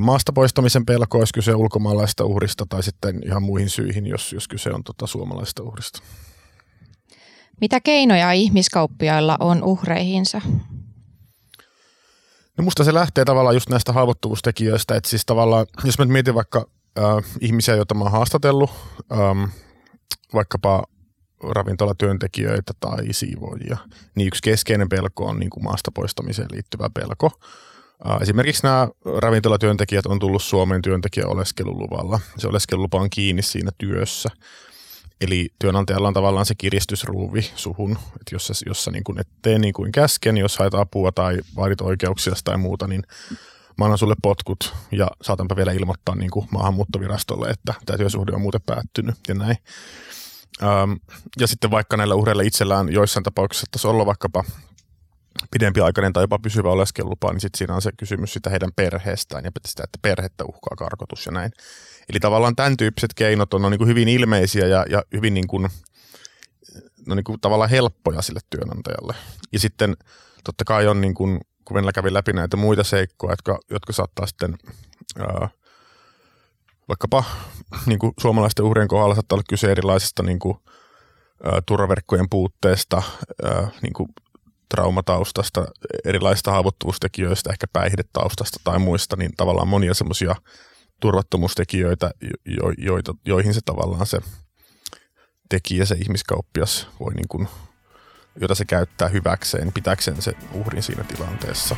maasta 0.00 0.32
poistamisen 0.32 0.86
pelko, 0.86 1.20
jos 1.20 1.32
kyse 1.32 1.54
ulkomaalaista 1.54 2.24
uhrista, 2.24 2.66
tai 2.68 2.82
sitten 2.82 3.20
ihan 3.26 3.42
muihin 3.42 3.70
syihin, 3.70 4.06
jos, 4.06 4.32
jos 4.32 4.48
kyse 4.48 4.70
on 4.70 4.84
tota 4.84 5.06
suomalaista 5.06 5.62
uhrista. 5.62 6.02
Mitä 7.60 7.80
keinoja 7.80 8.32
ihmiskauppiailla 8.32 9.36
on 9.40 9.62
uhreihinsa? 9.62 10.40
No 12.58 12.64
musta 12.64 12.84
se 12.84 12.94
lähtee 12.94 13.24
tavallaan 13.24 13.56
just 13.56 13.68
näistä 13.68 13.92
haavoittuvuustekijöistä, 13.92 14.94
että 14.94 15.10
siis 15.10 15.26
tavallaan, 15.26 15.66
jos 15.84 15.98
mä 15.98 16.04
mietin 16.04 16.34
vaikka 16.34 16.66
äh, 16.98 17.04
ihmisiä, 17.40 17.74
joita 17.74 17.94
mä 17.94 18.04
oon 18.04 18.12
haastatellut, 18.12 18.70
ähm, 19.12 19.44
vaikkapa 20.34 20.84
ravintolatyöntekijöitä 21.42 22.72
tai 22.80 23.12
siivoojia, 23.12 23.76
niin 24.14 24.28
yksi 24.28 24.42
keskeinen 24.42 24.88
pelko 24.88 25.26
on 25.26 25.40
niin 25.40 25.50
kuin 25.50 25.64
maasta 25.64 25.90
poistamiseen 25.94 26.48
liittyvä 26.52 26.90
pelko. 26.94 27.30
Esimerkiksi 28.20 28.62
nämä 28.62 28.88
ravintolatyöntekijät 29.18 30.06
on 30.06 30.18
tullut 30.18 30.42
Suomen 30.42 30.82
työntekijäoleskeluluvalla. 30.82 32.20
Se 32.38 32.48
oleskelulupa 32.48 33.00
on 33.00 33.10
kiinni 33.10 33.42
siinä 33.42 33.70
työssä. 33.78 34.30
Eli 35.20 35.48
työnantajalla 35.58 36.08
on 36.08 36.14
tavallaan 36.14 36.46
se 36.46 36.54
kiristysruuvi 36.54 37.50
suhun, 37.56 37.90
että 37.92 38.34
jos 38.34 38.46
sä, 38.46 38.54
jos 38.66 38.84
sä 38.84 38.90
niin 38.90 39.04
kuin 39.04 39.20
et 39.20 39.28
tee 39.42 39.58
niin 39.58 39.74
kuin 39.74 39.92
käsken, 39.92 40.36
jos 40.36 40.58
haet 40.58 40.74
apua 40.74 41.12
tai 41.12 41.38
vaadit 41.56 41.80
oikeuksia 41.80 42.32
tai 42.44 42.56
muuta, 42.56 42.86
niin 42.86 43.02
mä 43.78 43.84
annan 43.84 43.98
sulle 43.98 44.14
potkut 44.22 44.74
ja 44.92 45.10
saatanpa 45.22 45.56
vielä 45.56 45.72
ilmoittaa 45.72 46.14
niin 46.14 46.30
kuin 46.30 46.46
maahanmuuttovirastolle, 46.52 47.48
että 47.48 47.74
tämä 47.86 47.96
työsuhde 47.96 48.32
on 48.32 48.40
muuten 48.40 48.60
päättynyt 48.66 49.14
ja 49.28 49.34
näin. 49.34 49.56
Ja 51.40 51.46
sitten 51.46 51.70
vaikka 51.70 51.96
näillä 51.96 52.14
uhreilla 52.14 52.42
itsellään 52.42 52.92
joissain 52.92 53.24
tapauksissa 53.24 53.66
että 53.66 53.88
olla 53.88 54.06
vaikkapa 54.06 54.44
pidempiaikainen 55.50 56.12
tai 56.12 56.22
jopa 56.22 56.38
pysyvä 56.38 56.70
oleskelulupa, 56.70 57.32
niin 57.32 57.40
sitten 57.40 57.58
siinä 57.58 57.74
on 57.74 57.82
se 57.82 57.90
kysymys 57.96 58.32
sitä 58.32 58.50
heidän 58.50 58.70
perheestään 58.76 59.44
ja 59.44 59.50
sitä, 59.66 59.84
että 59.84 59.98
perhettä 60.02 60.44
uhkaa 60.44 60.76
karkotus 60.76 61.26
ja 61.26 61.32
näin. 61.32 61.52
Eli 62.08 62.20
tavallaan 62.20 62.56
tämän 62.56 62.76
tyyppiset 62.76 63.14
keinot 63.14 63.54
on, 63.54 63.64
on 63.64 63.70
niin 63.70 63.78
kuin 63.78 63.88
hyvin 63.88 64.08
ilmeisiä 64.08 64.66
ja, 64.66 64.84
ja 64.88 65.02
hyvin 65.12 65.34
niin 65.34 65.46
kuin, 65.46 65.68
no 67.06 67.14
niin 67.14 67.24
kuin 67.24 67.40
tavallaan 67.40 67.70
helppoja 67.70 68.22
sille 68.22 68.40
työnantajalle. 68.50 69.14
Ja 69.52 69.58
sitten 69.58 69.96
totta 70.44 70.64
kai 70.64 70.86
on, 70.86 71.00
niin 71.00 71.14
kuin, 71.14 71.40
kun 71.64 71.74
Venäjä 71.74 71.92
kävi 71.92 72.14
läpi 72.14 72.32
näitä 72.32 72.56
muita 72.56 72.84
seikkoja, 72.84 73.32
jotka, 73.32 73.58
jotka 73.70 73.92
saattaa 73.92 74.26
sitten 74.26 74.58
ää, 75.18 75.48
vaikkapa 76.88 77.24
niin 77.86 77.98
kuin 77.98 78.12
suomalaisten 78.20 78.64
uhrien 78.64 78.88
kohdalla 78.88 79.14
saattaa 79.14 79.36
olla 79.36 79.44
kyse 79.48 79.70
erilaisista 79.70 80.22
niin 80.22 80.38
kuin, 80.38 80.58
turvaverkkojen 81.66 82.26
puutteesta, 82.30 83.02
niin 83.82 83.92
kuin 83.92 84.08
traumataustasta, 84.74 85.66
erilaisista 86.04 86.50
haavoittuvuustekijöistä, 86.50 87.50
ehkä 87.50 87.66
päihdetaustasta 87.72 88.60
tai 88.64 88.78
muista, 88.78 89.16
niin 89.16 89.30
tavallaan 89.36 89.68
monia 89.68 89.94
semmoisia 89.94 90.34
turvattomuustekijöitä, 91.00 92.10
jo, 92.46 92.72
joita, 92.78 93.14
joihin 93.26 93.54
se 93.54 93.60
tavallaan 93.64 94.06
se 94.06 94.18
tekijä, 95.48 95.84
se 95.84 95.94
ihmiskauppias 95.94 96.88
voi 97.00 97.14
niin 97.14 97.28
kuin, 97.28 97.48
jota 98.40 98.54
se 98.54 98.64
käyttää 98.64 99.08
hyväkseen, 99.08 99.72
pitääkseen 99.72 100.22
se 100.22 100.32
uhrin 100.54 100.82
siinä 100.82 101.04
tilanteessa. 101.04 101.76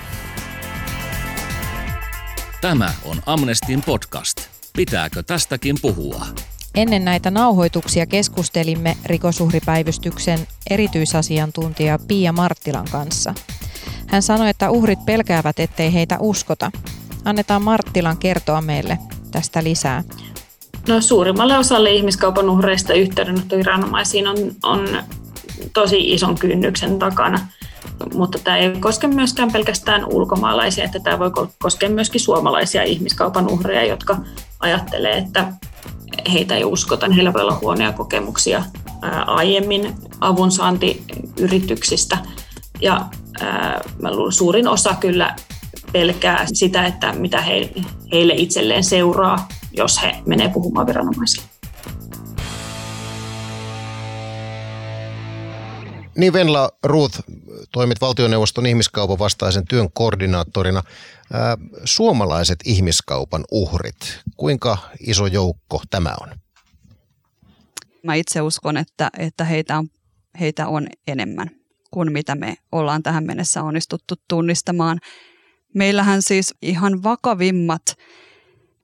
Tämä 2.61 2.92
on 3.04 3.22
Amnestin 3.26 3.82
podcast. 3.82 4.49
Pitääkö 4.76 5.22
tästäkin 5.22 5.76
puhua? 5.82 6.26
Ennen 6.75 7.05
näitä 7.05 7.31
nauhoituksia 7.31 8.07
keskustelimme 8.07 8.97
rikosuhripäivystyksen 9.07 10.38
erityisasiantuntija 10.71 11.99
Pia 12.09 12.33
Marttilan 12.33 12.87
kanssa. 12.93 13.35
Hän 14.07 14.23
sanoi, 14.23 14.50
että 14.50 14.71
uhrit 14.71 15.07
pelkäävät, 15.07 15.61
ettei 15.61 15.93
heitä 15.95 16.17
uskota. 16.21 16.71
Annetaan 17.25 17.62
Marttilan 17.62 18.17
kertoa 18.17 18.61
meille 18.61 18.99
tästä 19.31 19.64
lisää. 19.64 20.05
No, 20.88 21.00
suurimmalle 21.00 21.59
osalle 21.59 21.91
ihmiskaupan 21.91 22.50
uhreista 22.50 22.93
yhteydenottoviranomaisiin 22.93 24.26
on, 24.26 24.37
on 24.62 24.88
tosi 25.73 26.12
ison 26.12 26.35
kynnyksen 26.35 26.99
takana. 26.99 27.47
Mutta 28.14 28.38
tämä 28.45 28.57
ei 28.57 28.71
koske 28.81 29.07
myöskään 29.07 29.52
pelkästään 29.52 30.05
ulkomaalaisia, 30.05 30.85
että 30.85 31.00
tämä 31.00 31.19
voi 31.19 31.31
koskea 31.59 31.91
myöskin 31.91 32.21
suomalaisia 32.21 32.83
ihmiskaupan 32.83 33.50
uhreja, 33.50 33.85
jotka 33.87 34.17
ajattelee, 34.61 35.19
että 35.19 35.52
heitä 36.33 36.57
ei 36.57 36.64
uskota. 36.64 37.09
Heillä 37.14 37.33
voi 37.33 37.43
olla 37.43 37.59
huonoja 37.62 37.93
kokemuksia 37.93 38.64
aiemmin 39.26 39.95
avunsaantiyrityksistä. 40.21 42.19
Ja 42.81 43.07
mä 44.02 44.12
luulen, 44.12 44.33
suurin 44.33 44.69
osa 44.69 44.95
kyllä 45.00 45.37
pelkää 45.93 46.47
sitä, 46.52 46.87
että 46.87 47.12
mitä 47.12 47.41
he, 47.41 47.71
heille 48.12 48.35
itselleen 48.37 48.85
seuraa, 48.85 49.49
jos 49.76 50.02
he 50.02 50.14
menee 50.26 50.49
puhumaan 50.49 50.87
viranomaisille. 50.87 51.51
Niin 56.16 56.33
Venla 56.33 56.71
Ruth, 56.85 57.21
toimit 57.73 58.00
valtioneuvoston 58.00 58.66
ihmiskaupan 58.66 59.19
vastaisen 59.19 59.64
työn 59.66 59.92
koordinaattorina. 59.92 60.83
Suomalaiset 61.85 62.59
ihmiskaupan 62.64 63.45
uhrit, 63.50 64.21
kuinka 64.37 64.78
iso 65.07 65.26
joukko 65.26 65.83
tämä 65.90 66.14
on? 66.21 66.28
Mä 68.02 68.14
itse 68.14 68.40
uskon, 68.40 68.76
että, 68.76 69.11
että 69.19 69.45
heitä, 69.45 69.78
on, 69.78 69.88
heitä 70.40 70.69
on 70.69 70.87
enemmän 71.07 71.50
kuin 71.90 72.12
mitä 72.12 72.35
me 72.35 72.54
ollaan 72.73 73.02
tähän 73.02 73.25
mennessä 73.25 73.62
onnistuttu 73.62 74.14
tunnistamaan. 74.28 74.99
Meillähän 75.75 76.23
siis 76.23 76.54
ihan 76.62 77.02
vakavimmat 77.02 77.83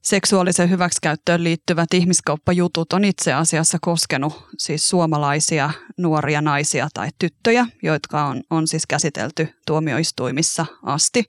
seksuaaliseen 0.08 0.70
hyväksikäyttöön 0.70 1.44
liittyvät 1.44 1.94
ihmiskauppajutut 1.94 2.92
on 2.92 3.04
itse 3.04 3.32
asiassa 3.32 3.78
koskenut 3.80 4.48
siis 4.58 4.88
suomalaisia 4.88 5.70
nuoria 5.96 6.40
naisia 6.40 6.88
tai 6.94 7.08
tyttöjä, 7.18 7.66
jotka 7.82 8.24
on, 8.24 8.42
on 8.50 8.68
siis 8.68 8.86
käsitelty 8.86 9.48
tuomioistuimissa 9.66 10.66
asti. 10.82 11.24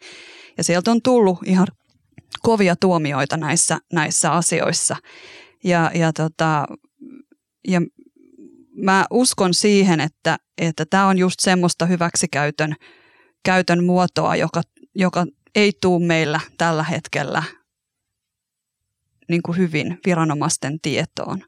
Ja 0.57 0.63
sieltä 0.63 0.91
on 0.91 1.01
tullut 1.01 1.39
ihan 1.45 1.67
kovia 2.41 2.75
tuomioita 2.75 3.38
näissä, 3.38 3.79
näissä 3.93 4.31
asioissa. 4.31 4.95
Ja, 5.63 5.91
ja, 5.93 6.13
tota, 6.13 6.65
ja 7.67 7.81
mä 8.75 9.05
uskon 9.12 9.53
siihen, 9.53 10.00
että, 10.00 10.38
että 10.57 10.86
tämä 10.89 11.07
on 11.07 11.17
just 11.17 11.39
semmoista 11.39 11.86
hyväksikäytön 11.86 12.75
käytön 13.43 13.83
muotoa, 13.83 14.36
joka 14.36 14.62
joka 14.95 15.25
ei 15.55 15.71
tuu 15.81 16.00
meillä 16.00 16.39
tällä 16.57 16.83
hetkellä 16.83 17.43
niin 19.29 19.43
kuin 19.43 19.57
hyvin 19.57 20.00
viranomaisten 20.05 20.79
tietoon. 20.79 21.43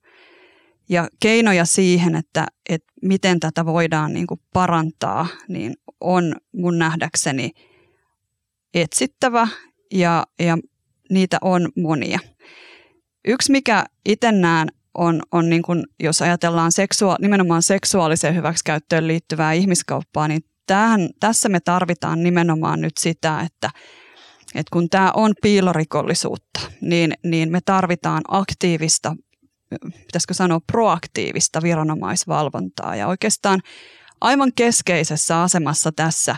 Ja 0.89 1.09
keinoja 1.19 1.65
siihen, 1.65 2.15
että, 2.15 2.47
että 2.69 2.91
miten 3.01 3.39
tätä 3.39 3.65
voidaan 3.65 4.13
niin 4.13 4.27
kuin 4.27 4.39
parantaa, 4.53 5.27
niin 5.47 5.73
on 6.01 6.35
mun 6.55 6.77
nähdäkseni 6.77 7.51
etsittävä 8.73 9.47
ja, 9.93 10.25
ja 10.39 10.57
niitä 11.09 11.37
on 11.41 11.69
monia. 11.77 12.19
Yksi, 13.27 13.51
mikä 13.51 13.85
itse 14.05 14.31
näen, 14.31 14.67
on, 14.93 15.21
on 15.31 15.49
niin 15.49 15.61
kuin, 15.61 15.83
jos 15.99 16.21
ajatellaan 16.21 16.71
seksua, 16.71 17.15
nimenomaan 17.21 17.61
seksuaaliseen 17.61 18.35
hyväksikäyttöön 18.35 19.07
liittyvää 19.07 19.53
ihmiskauppaa, 19.53 20.27
niin 20.27 20.41
tähän, 20.65 21.09
tässä 21.19 21.49
me 21.49 21.59
tarvitaan 21.59 22.23
nimenomaan 22.23 22.81
nyt 22.81 22.97
sitä, 22.99 23.41
että, 23.41 23.69
että 24.55 24.69
kun 24.73 24.89
tämä 24.89 25.11
on 25.15 25.33
piilorikollisuutta, 25.41 26.59
niin, 26.81 27.13
niin 27.23 27.51
me 27.51 27.59
tarvitaan 27.65 28.21
aktiivista, 28.27 29.15
pitäisikö 30.05 30.33
sanoa 30.33 30.59
proaktiivista 30.71 31.61
viranomaisvalvontaa. 31.61 32.95
Ja 32.95 33.07
oikeastaan 33.07 33.61
aivan 34.21 34.51
keskeisessä 34.55 35.41
asemassa 35.41 35.91
tässä 35.91 36.35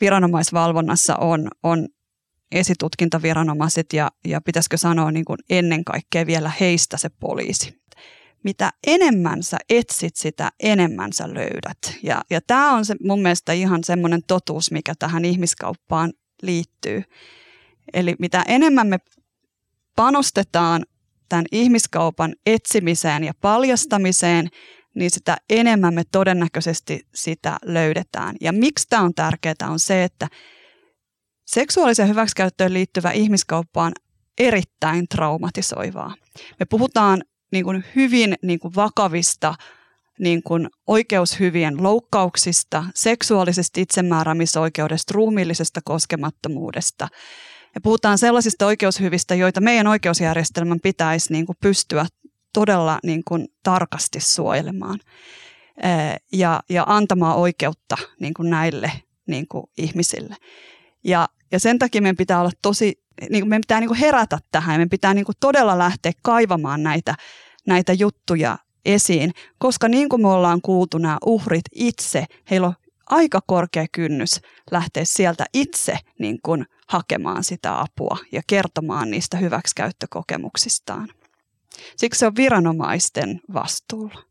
viranomaisvalvonnassa 0.00 1.16
on, 1.16 1.48
on 1.62 1.88
esitutkintaviranomaiset 2.52 3.92
ja, 3.92 4.10
ja 4.24 4.40
pitäisikö 4.40 4.76
sanoa 4.76 5.10
niin 5.10 5.24
kuin 5.24 5.38
ennen 5.50 5.84
kaikkea 5.84 6.26
vielä 6.26 6.52
heistä 6.60 6.96
se 6.96 7.08
poliisi. 7.20 7.78
Mitä 8.44 8.70
enemmän 8.86 9.42
sä 9.42 9.56
etsit, 9.68 10.16
sitä 10.16 10.50
enemmän 10.62 11.12
sä 11.12 11.34
löydät. 11.34 11.78
Ja, 12.02 12.22
ja 12.30 12.40
tämä 12.46 12.72
on 12.72 12.84
se, 12.84 12.94
mun 13.04 13.22
mielestä 13.22 13.52
ihan 13.52 13.84
semmoinen 13.84 14.20
totuus, 14.26 14.70
mikä 14.70 14.94
tähän 14.98 15.24
ihmiskauppaan 15.24 16.12
liittyy. 16.42 17.02
Eli 17.92 18.14
mitä 18.18 18.44
enemmän 18.48 18.86
me 18.86 18.98
panostetaan 19.96 20.86
tämän 21.28 21.46
ihmiskaupan 21.52 22.34
etsimiseen 22.46 23.24
ja 23.24 23.32
paljastamiseen, 23.40 24.48
niin 24.94 25.10
sitä 25.10 25.36
enemmän 25.50 25.94
me 25.94 26.02
todennäköisesti 26.12 27.06
sitä 27.14 27.56
löydetään. 27.64 28.36
Ja 28.40 28.52
miksi 28.52 28.86
tämä 28.88 29.02
on 29.02 29.14
tärkeää 29.14 29.54
on 29.68 29.80
se, 29.80 30.04
että 30.04 30.28
seksuaaliseen 31.46 32.08
hyväksikäyttöön 32.08 32.74
liittyvä 32.74 33.10
ihmiskauppa 33.10 33.84
on 33.84 33.92
erittäin 34.38 35.08
traumatisoivaa. 35.08 36.14
Me 36.60 36.66
puhutaan 36.66 37.22
niin 37.52 37.64
kuin 37.64 37.84
hyvin 37.96 38.34
niin 38.42 38.58
kuin 38.58 38.74
vakavista 38.74 39.54
niin 40.18 40.42
kuin 40.42 40.68
oikeushyvien 40.86 41.82
loukkauksista, 41.82 42.84
seksuaalisesta 42.94 43.80
itsemääräämisoikeudesta, 43.80 45.14
ruumiillisesta 45.14 45.80
koskemattomuudesta. 45.84 47.08
Ja 47.74 47.80
puhutaan 47.80 48.18
sellaisista 48.18 48.66
oikeushyvistä, 48.66 49.34
joita 49.34 49.60
meidän 49.60 49.86
oikeusjärjestelmän 49.86 50.80
pitäisi 50.80 51.32
niin 51.32 51.46
kuin 51.46 51.56
pystyä 51.60 52.06
todella 52.52 52.98
niin 53.02 53.22
kuin 53.24 53.48
tarkasti 53.62 54.20
suojelemaan 54.20 54.98
ja, 56.32 56.60
ja 56.70 56.84
antamaan 56.86 57.36
oikeutta 57.36 57.96
niin 58.20 58.34
kuin 58.34 58.50
näille 58.50 58.92
niin 59.26 59.48
kuin 59.48 59.64
ihmisille. 59.78 60.36
Ja, 61.04 61.28
ja 61.52 61.60
sen 61.60 61.78
takia 61.78 62.02
meidän 62.02 62.16
pitää 62.16 62.40
olla 62.40 62.50
tosi, 62.62 63.04
niin 63.30 63.42
kuin 63.42 63.48
meidän 63.48 63.60
pitää 63.60 63.80
niin 63.80 63.88
kuin 63.88 63.98
herätä 63.98 64.38
tähän 64.50 64.74
ja 64.74 64.78
meidän 64.78 64.90
pitää 64.90 65.14
niin 65.14 65.24
kuin 65.24 65.36
todella 65.40 65.78
lähteä 65.78 66.12
kaivamaan 66.22 66.82
näitä, 66.82 67.14
näitä 67.66 67.92
juttuja 67.92 68.58
esiin, 68.84 69.32
koska 69.58 69.88
niin 69.88 70.08
kuin 70.08 70.22
me 70.22 70.28
ollaan 70.28 70.60
kuultu 70.60 70.98
nämä 70.98 71.18
uhrit 71.26 71.64
itse, 71.74 72.24
heillä 72.50 72.66
on 72.66 72.74
aika 73.06 73.40
korkea 73.46 73.86
kynnys 73.92 74.40
lähteä 74.70 75.04
sieltä 75.04 75.44
itse 75.54 75.98
niin 76.18 76.38
kuin 76.42 76.66
hakemaan 76.88 77.44
sitä 77.44 77.80
apua 77.80 78.16
ja 78.32 78.42
kertomaan 78.46 79.10
niistä 79.10 79.36
hyväksikäyttökokemuksistaan. 79.36 81.08
Siksi 81.96 82.18
se 82.18 82.26
on 82.26 82.36
viranomaisten 82.36 83.40
vastuulla. 83.54 84.22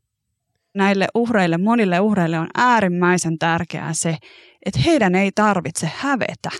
Näille 0.74 1.08
uhreille, 1.14 1.58
monille 1.58 2.00
uhreille 2.00 2.38
on 2.38 2.48
äärimmäisen 2.56 3.38
tärkeää 3.38 3.92
se, 3.92 4.16
että 4.66 4.80
heidän 4.80 5.14
ei 5.14 5.32
tarvitse 5.32 5.90
hävetä. 5.96 6.50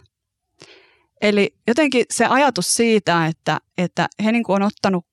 Eli 1.20 1.54
jotenkin 1.66 2.04
se 2.10 2.26
ajatus 2.26 2.76
siitä, 2.76 3.26
että, 3.26 3.58
että 3.78 4.08
he 4.24 4.32
niin 4.32 4.44
on 4.48 4.62
ottanut 4.62 5.06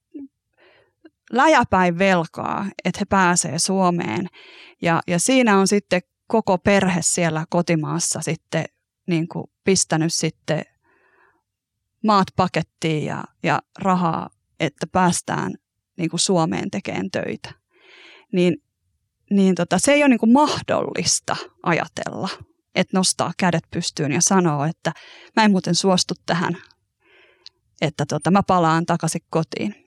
läjäpäin 1.32 1.98
velkaa, 1.98 2.66
että 2.86 3.00
he 3.00 3.06
pääsee 3.06 3.60
Suomeen. 3.60 4.28
Ja, 4.82 5.02
ja 5.08 5.20
siinä 5.20 5.60
on 5.60 5.68
sitten 5.68 6.02
koko 6.28 6.58
perhe 6.58 7.02
siellä 7.02 7.46
kotimaassa 7.50 8.22
sitten 8.22 8.66
niin 9.08 9.28
kuin 9.28 9.46
pistänyt 9.64 10.14
sitten 10.14 10.62
maat 12.04 12.28
pakettiin 12.36 13.06
ja, 13.06 13.24
ja 13.44 13.60
rahaa, 13.80 14.30
että 14.60 14.88
päästään 14.88 15.54
niin 15.98 16.10
kuin 16.10 16.20
Suomeen 16.20 16.72
tekemään 16.72 17.12
töitä. 17.12 17.54
Niin, 18.32 18.58
niin 19.32 19.56
tota, 19.56 19.80
se 19.80 19.94
ei 19.94 20.04
ole 20.04 20.10
niin 20.10 20.20
kuin 20.20 20.34
mahdollista 20.34 21.36
ajatella, 21.64 22.30
että 22.76 22.98
nostaa 22.98 23.32
kädet 23.38 23.64
pystyyn 23.72 24.12
ja 24.12 24.22
sanoo, 24.22 24.66
että 24.66 24.92
mä 25.36 25.44
en 25.44 25.52
muuten 25.52 25.76
suostu 25.76 26.14
tähän, 26.26 26.58
että 27.82 28.06
tota, 28.06 28.32
mä 28.32 28.44
palaan 28.44 28.86
takaisin 28.86 29.22
kotiin. 29.30 29.85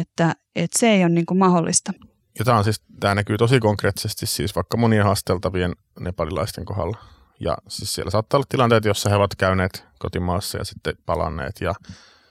Että, 0.00 0.34
että 0.56 0.78
se 0.78 0.90
ei 0.90 1.00
ole 1.02 1.08
niin 1.08 1.26
kuin 1.26 1.38
mahdollista. 1.38 1.92
Ja 2.38 2.44
tämä, 2.44 2.58
on 2.58 2.64
siis, 2.64 2.82
tämä 3.00 3.14
näkyy 3.14 3.38
tosi 3.38 3.60
konkreettisesti 3.60 4.26
siis 4.26 4.54
vaikka 4.54 4.76
monien 4.76 5.04
haasteltavien 5.04 5.72
nepalilaisten 6.00 6.64
kohdalla. 6.64 6.98
Ja 7.40 7.56
siis 7.68 7.94
siellä 7.94 8.10
saattaa 8.10 8.38
olla 8.38 8.46
tilanteet, 8.48 8.84
joissa 8.84 9.10
he 9.10 9.16
ovat 9.16 9.34
käyneet 9.34 9.84
kotimaassa 9.98 10.58
ja 10.58 10.64
sitten 10.64 10.94
palanneet. 11.06 11.60
Ja 11.60 11.74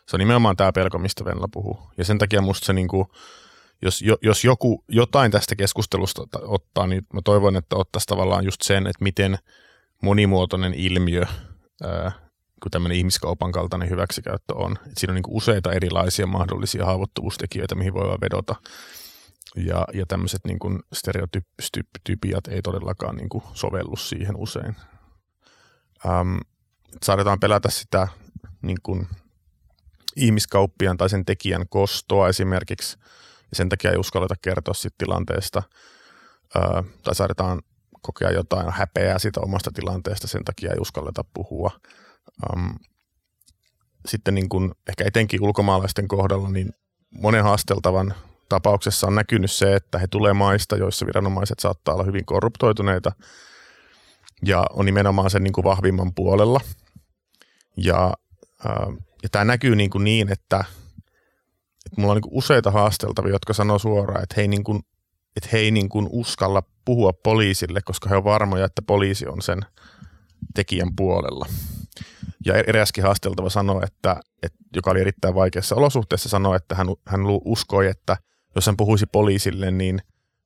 se 0.07 0.15
on 0.15 0.19
nimenomaan 0.19 0.57
tämä 0.57 0.71
pelko, 0.71 0.97
mistä 0.97 1.25
Venla 1.25 1.47
puhuu. 1.51 1.79
Ja 1.97 2.05
sen 2.05 2.17
takia 2.17 2.41
musta 2.41 2.65
se, 2.65 2.73
niin 2.73 2.87
kuin, 2.87 3.05
jos, 3.81 4.03
jos 4.21 4.43
joku 4.45 4.83
jotain 4.87 5.31
tästä 5.31 5.55
keskustelusta 5.55 6.21
ottaa, 6.41 6.87
niin 6.87 7.07
mä 7.13 7.21
toivon, 7.23 7.55
että 7.55 7.75
ottaisi 7.75 8.07
tavallaan 8.07 8.45
just 8.45 8.61
sen, 8.61 8.87
että 8.87 9.03
miten 9.03 9.37
monimuotoinen 10.01 10.73
ilmiö 10.73 11.25
ää, 11.83 12.11
kuin 12.61 12.71
tämmöinen 12.71 12.97
ihmiskaupan 12.97 13.51
kaltainen 13.51 13.89
hyväksikäyttö 13.89 14.55
on. 14.55 14.77
Et 14.91 14.97
siinä 14.97 15.11
on 15.11 15.15
niin 15.15 15.23
useita 15.27 15.71
erilaisia 15.71 16.27
mahdollisia 16.27 16.85
haavoittuvuustekijöitä, 16.85 17.75
mihin 17.75 17.93
voi 17.93 18.17
vedota. 18.21 18.55
Ja, 19.55 19.85
ja 19.93 20.05
tämmöiset 20.05 20.41
niin 20.45 20.59
kuin 20.59 20.79
stereotypiat 20.93 22.47
ei 22.47 22.61
todellakaan 22.61 23.15
niin 23.15 23.29
kuin 23.29 23.43
sovellu 23.53 23.95
siihen 23.95 24.35
usein. 24.35 24.75
Ähm, 26.05 26.37
saadaan 27.03 27.39
pelätä 27.39 27.69
sitä 27.69 28.07
niin 28.61 28.77
kuin 28.83 29.07
ihmiskauppian 30.15 30.97
tai 30.97 31.09
sen 31.09 31.25
tekijän 31.25 31.65
kostoa 31.69 32.29
esimerkiksi, 32.29 32.97
ja 33.51 33.55
sen 33.55 33.69
takia 33.69 33.91
ei 33.91 33.97
uskalleta 33.97 34.35
kertoa 34.41 34.73
siitä 34.73 34.95
tilanteesta, 34.97 35.63
öö, 36.55 36.81
tai 37.03 37.15
saadaan 37.15 37.61
kokea 38.01 38.31
jotain 38.31 38.71
häpeää 38.71 39.19
siitä 39.19 39.41
omasta 39.41 39.71
tilanteesta, 39.73 40.27
sen 40.27 40.45
takia 40.45 40.71
ei 40.71 40.79
uskalleta 40.79 41.25
puhua. 41.33 41.71
Um, 42.53 42.75
sitten 44.05 44.35
niin 44.35 44.49
kuin, 44.49 44.71
ehkä 44.89 45.03
etenkin 45.07 45.43
ulkomaalaisten 45.43 46.07
kohdalla, 46.07 46.49
niin 46.49 46.73
monen 47.11 47.43
haasteltavan 47.43 48.13
tapauksessa 48.49 49.07
on 49.07 49.15
näkynyt 49.15 49.51
se, 49.51 49.75
että 49.75 49.99
he 49.99 50.07
tulee 50.07 50.33
maista, 50.33 50.75
joissa 50.75 51.05
viranomaiset 51.05 51.59
saattaa 51.59 51.93
olla 51.95 52.03
hyvin 52.03 52.25
korruptoituneita 52.25 53.11
ja 54.45 54.65
on 54.73 54.85
nimenomaan 54.85 55.29
sen 55.29 55.43
niin 55.43 55.53
kuin 55.53 55.65
vahvimman 55.65 56.13
puolella. 56.13 56.59
Ja, 57.77 58.13
ää, 58.65 58.87
ja 59.23 59.29
tämä 59.29 59.45
näkyy 59.45 59.75
niin, 59.75 59.89
kuin 59.89 60.03
niin 60.03 60.31
että, 60.31 60.65
että 61.85 62.01
mulla 62.01 62.11
on 62.11 62.15
niin 62.15 62.29
kuin 62.29 62.37
useita 62.37 62.71
haasteltavia, 62.71 63.31
jotka 63.31 63.53
sanoo 63.53 63.79
suoraan, 63.79 64.23
että 64.23 64.33
he 64.37 64.41
ei, 64.41 64.47
niin 64.47 64.63
kuin, 64.63 64.79
että 65.35 65.49
he 65.51 65.57
ei 65.57 65.71
niin 65.71 65.89
kuin 65.89 66.07
uskalla 66.11 66.63
puhua 66.85 67.13
poliisille, 67.13 67.81
koska 67.81 68.09
he 68.09 68.15
on 68.15 68.23
varmoja, 68.23 68.65
että 68.65 68.81
poliisi 68.81 69.27
on 69.27 69.41
sen 69.41 69.59
tekijän 70.55 70.95
puolella. 70.95 71.45
Ja 72.45 72.53
eräskin 72.67 73.03
haasteltava 73.03 73.49
sanoi, 73.49 73.83
että, 73.83 74.15
että, 74.43 74.57
joka 74.75 74.91
oli 74.91 75.01
erittäin 75.01 75.35
vaikeassa 75.35 75.75
olosuhteessa, 75.75 76.29
sanoi, 76.29 76.55
että 76.55 76.75
hän, 76.75 76.87
hän 77.05 77.21
uskoi, 77.45 77.87
että 77.87 78.17
jos 78.55 78.65
hän 78.65 78.77
puhuisi 78.77 79.05
poliisille, 79.05 79.71
niin 79.71 80.01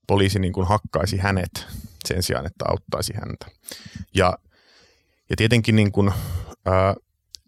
poliisi 0.08 0.40
niin 0.40 0.54
kuin 0.54 0.68
hakkaisi 0.68 1.18
hänet 1.18 1.68
sen 2.06 2.24
sijaan, 2.24 2.46
että 2.46 2.66
auttaisi 2.68 3.14
häntä. 3.14 3.46
Ja, 4.14 4.38
ja 5.30 5.36
tietenkin 5.36 5.76
niin 5.76 5.92
kuin, 5.92 6.14
ää, 6.66 6.96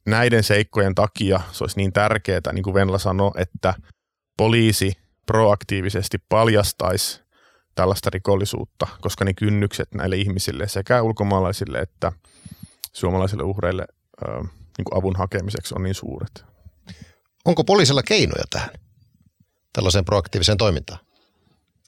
näiden 0.05 0.43
seikkojen 0.43 0.95
takia 0.95 1.41
se 1.51 1.63
olisi 1.63 1.77
niin 1.77 1.93
tärkeää, 1.93 2.53
niin 2.53 2.63
kuin 2.63 2.73
Venla 2.73 2.97
sanoi, 2.97 3.31
että 3.35 3.73
poliisi 4.37 4.93
proaktiivisesti 5.25 6.17
paljastaisi 6.29 7.21
tällaista 7.75 8.09
rikollisuutta, 8.09 8.87
koska 9.01 9.25
ne 9.25 9.33
kynnykset 9.33 9.93
näille 9.93 10.15
ihmisille 10.15 10.67
sekä 10.67 11.01
ulkomaalaisille 11.01 11.79
että 11.79 12.11
suomalaisille 12.93 13.43
uhreille 13.43 13.85
ää, 14.27 14.41
niin 14.41 14.85
kuin 14.85 14.97
avun 14.97 15.15
hakemiseksi 15.15 15.75
on 15.75 15.83
niin 15.83 15.95
suuret. 15.95 16.45
Onko 17.45 17.63
poliisilla 17.63 18.03
keinoja 18.03 18.43
tähän, 18.49 18.69
tällaiseen 19.73 20.05
proaktiiviseen 20.05 20.57
toimintaan? 20.57 20.99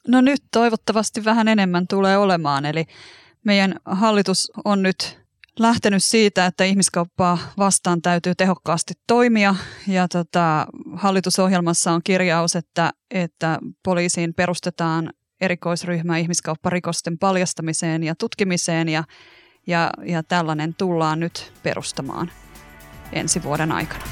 No 0.08 0.22
nyt 0.22 0.42
toivottavasti 0.52 1.26
vähän 1.26 1.48
enemmän 1.48 1.88
tulee 1.88 2.18
olemaan, 2.18 2.66
eli 2.66 2.86
meidän 3.44 3.76
hallitus 3.86 4.52
on 4.66 4.84
nyt 4.84 5.20
lähtenyt 5.60 6.04
siitä, 6.04 6.46
että 6.46 6.64
ihmiskauppaa 6.64 7.38
vastaan 7.58 8.02
täytyy 8.02 8.36
tehokkaasti 8.36 8.94
toimia 9.08 9.56
ja 9.88 10.08
tota, 10.08 10.68
hallitusohjelmassa 10.96 11.92
on 11.92 12.02
kirjaus, 12.04 12.56
että, 12.56 12.92
että 13.12 13.60
poliisiin 13.84 14.34
perustetaan 14.34 15.14
erikoisryhmä 15.42 16.18
ihmiskaupparikosten 16.18 17.18
paljastamiseen 17.18 18.04
ja 18.04 18.16
tutkimiseen 18.16 18.90
ja, 18.90 19.04
ja, 19.68 19.90
ja 20.06 20.24
tällainen 20.24 20.74
tullaan 20.74 21.20
nyt 21.20 21.54
perustamaan 21.64 22.32
ensi 23.14 23.44
vuoden 23.44 23.72
aikana. 23.72 24.04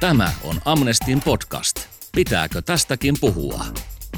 Tämä 0.00 0.32
on 0.44 0.56
Amnestin 0.64 1.20
podcast. 1.20 1.76
Pitääkö 2.12 2.62
tästäkin 2.62 3.14
puhua? 3.20 3.64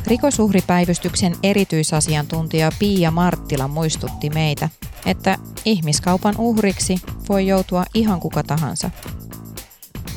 Rikosuhripäivystyksen 0.07 1.37
erityisasiantuntija 1.43 2.71
Pia 2.79 3.11
Marttila 3.11 3.69
muistutti 3.69 4.31
meitä, 4.31 4.69
että 5.07 5.39
ihmiskaupan 5.65 6.35
uhriksi 6.39 6.99
voi 7.29 7.47
joutua 7.47 7.85
ihan 7.95 8.21
kuka 8.21 8.43
tahansa. 8.43 8.91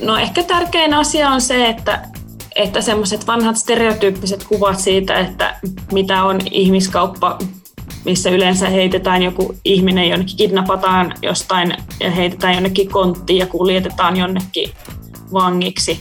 No 0.02 0.18
ehkä 0.18 0.44
tärkein 0.44 0.94
asia 0.94 1.30
on 1.30 1.42
se, 1.42 1.70
että, 1.70 2.08
että 2.56 2.82
semmoiset 2.82 3.28
vanhat 3.28 3.58
stereotyyppiset 3.58 4.44
kuvat 4.44 4.80
siitä, 4.80 5.20
että 5.20 5.60
mitä 5.92 6.24
on 6.24 6.40
ihmiskauppa, 6.52 7.38
missä 8.06 8.30
yleensä 8.30 8.70
heitetään 8.70 9.24
joku 9.24 9.56
ihminen 9.66 10.10
jonnekin, 10.10 10.38
kidnapataan 10.38 11.14
jostain 11.22 11.74
ja 12.00 12.12
heitetään 12.12 12.54
jonnekin 12.54 12.90
konttiin 12.90 13.40
ja 13.40 13.48
kuljetetaan 13.48 14.18
jonnekin 14.18 14.70
vangiksi, 15.34 16.00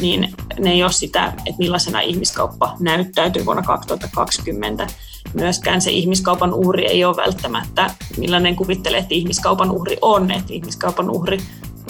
niin 0.00 0.34
ne 0.58 0.70
ei 0.70 0.82
ole 0.82 0.92
sitä, 0.92 1.26
että 1.26 1.58
millaisena 1.58 2.00
ihmiskauppa 2.00 2.76
näyttäytyy 2.80 3.44
vuonna 3.44 3.62
2020. 3.62 4.86
Myöskään 5.34 5.80
se 5.80 5.90
ihmiskaupan 5.90 6.54
uhri 6.54 6.86
ei 6.86 7.04
ole 7.04 7.16
välttämättä, 7.16 7.90
millainen 8.18 8.56
kuvittelee, 8.56 8.98
että 8.98 9.14
ihmiskaupan 9.14 9.70
uhri 9.70 9.96
on. 10.02 10.30
Että 10.30 10.52
ihmiskaupan 10.52 11.10
uhri 11.10 11.38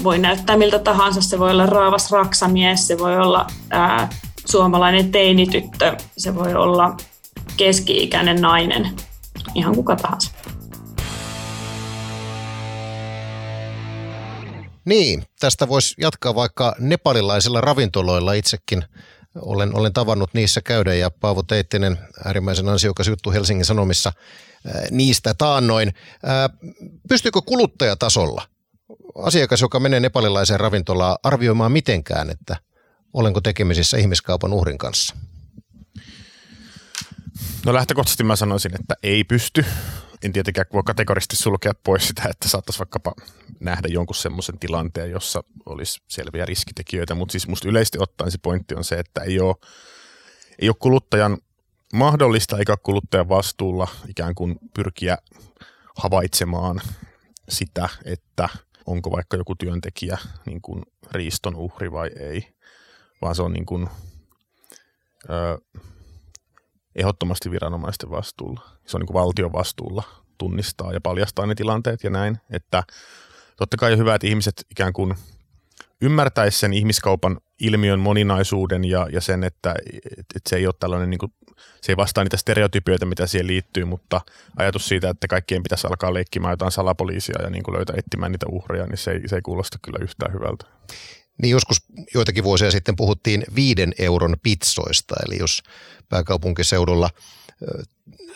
voi 0.04 0.18
näyttää 0.18 0.56
miltä 0.56 0.78
tahansa. 0.78 1.22
Se 1.22 1.38
voi 1.38 1.50
olla 1.50 1.66
raavas 1.66 2.10
raksamies, 2.12 2.86
se 2.86 2.98
voi 2.98 3.18
olla 3.18 3.46
ää, 3.70 4.08
suomalainen 4.44 5.12
teinityttö, 5.12 5.96
se 6.16 6.34
voi 6.34 6.54
olla 6.54 6.96
keski-ikäinen 7.56 8.40
nainen, 8.40 8.92
ihan 9.54 9.74
kuka 9.74 9.96
tahansa. 9.96 10.30
Niin, 14.84 15.24
tästä 15.40 15.68
voisi 15.68 15.94
jatkaa 15.98 16.34
vaikka 16.34 16.74
nepalilaisilla 16.78 17.60
ravintoloilla 17.60 18.32
itsekin. 18.32 18.84
Olen, 19.40 19.74
olen 19.74 19.92
tavannut 19.92 20.30
niissä 20.34 20.60
käydä 20.60 20.94
ja 20.94 21.10
Paavo 21.10 21.42
Teittinen, 21.42 21.98
äärimmäisen 22.24 22.68
ansiokas 22.68 23.08
juttu 23.08 23.30
Helsingin 23.30 23.64
Sanomissa 23.64 24.12
niistä 24.90 25.34
taannoin. 25.34 25.92
Pystyykö 27.08 27.40
kuluttajatasolla 27.46 28.42
asiakas, 29.14 29.60
joka 29.60 29.80
menee 29.80 30.00
nepalilaiseen 30.00 30.60
ravintolaan 30.60 31.16
arvioimaan 31.22 31.72
mitenkään, 31.72 32.30
että 32.30 32.56
olenko 33.12 33.40
tekemisissä 33.40 33.96
ihmiskaupan 33.96 34.52
uhrin 34.52 34.78
kanssa? 34.78 35.16
No 37.66 37.74
lähtökohtaisesti 37.74 38.24
mä 38.24 38.36
sanoisin, 38.36 38.74
että 38.80 38.94
ei 39.02 39.24
pysty. 39.24 39.64
En 40.24 40.32
tietenkään 40.32 40.66
voi 40.72 40.82
kategorisesti 40.86 41.36
sulkea 41.36 41.72
pois 41.84 42.08
sitä, 42.08 42.22
että 42.30 42.48
saattaisi 42.48 42.78
vaikkapa 42.78 43.12
nähdä 43.60 43.88
jonkun 43.88 44.16
semmoisen 44.16 44.58
tilanteen, 44.58 45.10
jossa 45.10 45.44
olisi 45.66 46.02
selviä 46.08 46.44
riskitekijöitä, 46.44 47.14
mutta 47.14 47.32
siis 47.32 47.48
musta 47.48 47.68
yleisesti 47.68 47.98
ottaen 48.00 48.30
se 48.30 48.38
pointti 48.42 48.74
on 48.74 48.84
se, 48.84 48.98
että 48.98 49.20
ei 49.20 49.40
ole, 49.40 49.54
ei 50.58 50.68
ole 50.68 50.76
kuluttajan 50.78 51.38
mahdollista 51.92 52.58
eikä 52.58 52.76
kuluttajan 52.82 53.28
vastuulla 53.28 53.88
ikään 54.08 54.34
kuin 54.34 54.58
pyrkiä 54.74 55.18
havaitsemaan 55.96 56.80
sitä, 57.48 57.88
että 58.04 58.48
onko 58.86 59.10
vaikka 59.10 59.36
joku 59.36 59.54
työntekijä 59.54 60.18
niin 60.46 60.62
kuin 60.62 60.82
riiston 61.12 61.56
uhri 61.56 61.92
vai 61.92 62.10
ei, 62.18 62.54
vaan 63.22 63.34
se 63.34 63.42
on 63.42 63.52
niin 63.52 63.66
kuin, 63.66 63.88
ehdottomasti 66.96 67.50
viranomaisten 67.50 68.10
vastuulla. 68.10 68.60
Se 68.86 68.96
on 68.96 69.00
niin 69.00 69.06
kuin 69.06 69.22
valtion 69.22 69.52
vastuulla 69.52 70.02
tunnistaa 70.38 70.92
ja 70.92 71.00
paljastaa 71.00 71.46
ne 71.46 71.54
tilanteet 71.54 72.04
ja 72.04 72.10
näin. 72.10 72.38
Että 72.50 72.82
totta 73.56 73.76
kai 73.76 73.92
on 73.92 73.98
hyvä, 73.98 74.14
että 74.14 74.26
ihmiset 74.26 74.66
ikään 74.70 74.92
kuin 74.92 75.14
ymmärtäisi 76.00 76.58
sen 76.58 76.72
ihmiskaupan 76.72 77.38
ilmiön 77.60 78.00
moninaisuuden 78.00 78.84
ja, 78.84 79.06
ja 79.12 79.20
sen, 79.20 79.44
että, 79.44 79.74
että 80.18 80.50
se 80.50 80.56
ei 80.56 80.66
ole 80.66 80.74
tällainen, 80.80 81.10
niin 81.10 81.18
kuin, 81.18 81.32
se 81.80 81.92
ei 81.92 81.96
vastaa 81.96 82.24
niitä 82.24 82.36
stereotypioita, 82.36 83.06
mitä 83.06 83.26
siihen 83.26 83.46
liittyy, 83.46 83.84
mutta 83.84 84.20
ajatus 84.56 84.88
siitä, 84.88 85.10
että 85.10 85.28
kaikkien 85.28 85.62
pitäisi 85.62 85.86
alkaa 85.86 86.14
leikkimään 86.14 86.52
jotain 86.52 86.72
salapoliisia 86.72 87.42
ja 87.42 87.50
niin 87.50 87.62
kuin 87.62 87.76
löytää 87.76 87.96
etsimään 87.98 88.32
niitä 88.32 88.46
uhreja, 88.48 88.86
niin 88.86 88.98
se 88.98 89.10
ei, 89.10 89.28
se 89.28 89.36
ei 89.36 89.42
kuulosta 89.42 89.78
kyllä 89.82 89.98
yhtään 90.02 90.32
hyvältä. 90.32 90.66
Niin 91.42 91.50
joskus 91.50 91.76
joitakin 92.14 92.44
vuosia 92.44 92.70
sitten 92.70 92.96
puhuttiin 92.96 93.44
viiden 93.54 93.92
euron 93.98 94.36
pitsoista, 94.42 95.14
eli 95.26 95.38
jos 95.38 95.62
pääkaupunkiseudulla 96.08 97.10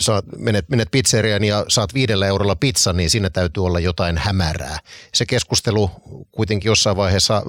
saat, 0.00 0.24
menet, 0.36 0.68
menet 0.68 0.90
pizzeriaan 0.90 1.44
ja 1.44 1.64
saat 1.68 1.94
viidellä 1.94 2.26
eurolla 2.26 2.56
pizzan, 2.56 2.96
niin 2.96 3.10
siinä 3.10 3.30
täytyy 3.30 3.64
olla 3.64 3.80
jotain 3.80 4.18
hämärää. 4.18 4.78
Se 5.14 5.26
keskustelu 5.26 5.90
kuitenkin 6.32 6.68
jossain 6.68 6.96
vaiheessa 6.96 7.42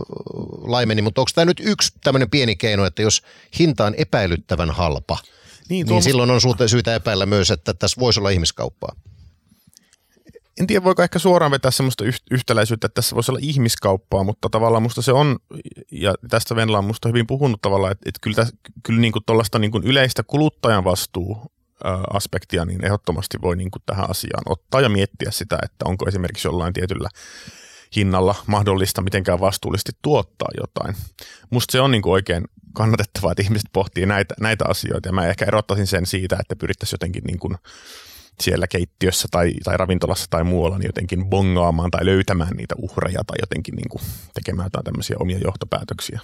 laimeni, 0.64 1.02
mutta 1.02 1.22
onko 1.22 1.32
tämä 1.36 1.46
nyt 1.46 1.62
yksi 1.64 1.94
tämmöinen 2.04 2.30
pieni 2.30 2.56
keino, 2.56 2.86
että 2.86 3.02
jos 3.02 3.22
hinta 3.60 3.86
on 3.86 3.96
epäilyttävän 3.98 4.72
halpa, 4.72 5.18
niin, 5.70 5.88
niin 5.88 6.04
silloin 6.04 6.32
on 6.32 6.42
syytä 6.68 6.96
epäillä 6.96 7.26
myös, 7.26 7.52
että 7.52 7.74
tässä 7.74 8.00
voisi 8.00 8.20
olla 8.20 8.30
ihmiskauppaa 8.30 8.96
en 10.60 10.68
tiedä 10.68 10.84
voiko 10.84 11.04
ehkä 11.04 11.20
suoraan 11.20 11.52
vetää 11.52 11.72
semmoista 11.72 12.04
yhtäläisyyttä, 12.32 12.86
että 12.86 12.96
tässä 12.96 13.16
voisi 13.16 13.32
olla 13.32 13.40
ihmiskauppaa, 13.44 14.24
mutta 14.24 14.50
tavallaan 14.50 14.84
musta 14.84 15.02
se 15.02 15.12
on, 15.12 15.40
ja 15.92 16.16
tästä 16.30 16.56
Venla 16.56 16.78
on 16.78 16.86
musta 16.86 17.10
hyvin 17.10 17.28
puhunut 17.28 17.62
tavallaan, 17.62 17.92
että, 17.92 18.10
että 18.10 18.20
kyllä, 18.22 18.48
kyllä 18.84 19.00
niin 19.00 19.14
tuollaista 19.26 19.60
niin 19.60 19.84
yleistä 19.84 20.24
kuluttajan 20.24 20.84
vastuu 20.84 21.38
aspektia, 22.14 22.66
niin 22.66 22.86
ehdottomasti 22.86 23.38
voi 23.42 23.56
niin 23.56 23.72
kuin 23.72 23.84
tähän 23.86 24.10
asiaan 24.10 24.44
ottaa 24.46 24.82
ja 24.82 24.90
miettiä 24.90 25.32
sitä, 25.32 25.60
että 25.64 25.86
onko 25.86 26.08
esimerkiksi 26.08 26.48
jollain 26.48 26.74
tietyllä 26.74 27.10
hinnalla 27.96 28.36
mahdollista 28.48 29.02
mitenkään 29.02 29.40
vastuullisesti 29.40 29.92
tuottaa 30.02 30.50
jotain. 30.60 30.96
Musta 31.50 31.72
se 31.72 31.82
on 31.82 31.92
niin 31.92 32.02
kuin 32.02 32.14
oikein 32.14 32.44
kannatettavaa, 32.74 33.32
että 33.32 33.44
ihmiset 33.44 33.70
pohtii 33.74 34.06
näitä, 34.06 34.36
näitä 34.40 34.66
asioita 34.68 35.10
ja 35.10 35.14
mä 35.14 35.28
ehkä 35.28 35.46
erottaisin 35.46 35.88
sen 35.88 36.06
siitä, 36.06 36.38
että 36.40 36.56
pyrittäisiin 36.56 36.94
jotenkin 36.94 37.24
niin 37.24 37.40
kuin 37.40 37.56
siellä 38.42 38.68
keittiössä 38.68 39.28
tai, 39.32 39.54
tai 39.64 39.78
ravintolassa 39.78 40.28
tai 40.30 40.44
muualla 40.44 40.78
niin 40.78 40.90
jotenkin 40.90 41.26
bongaamaan 41.26 41.92
tai 41.92 42.06
löytämään 42.06 42.56
niitä 42.58 42.76
uhreja 42.78 43.24
tai 43.28 43.38
jotenkin 43.42 43.76
niin 43.76 43.90
kuin 43.90 44.02
tekemään 44.34 44.66
jotain 44.66 44.86
tämmöisiä 44.86 45.16
omia 45.20 45.38
johtopäätöksiä. 45.38 46.20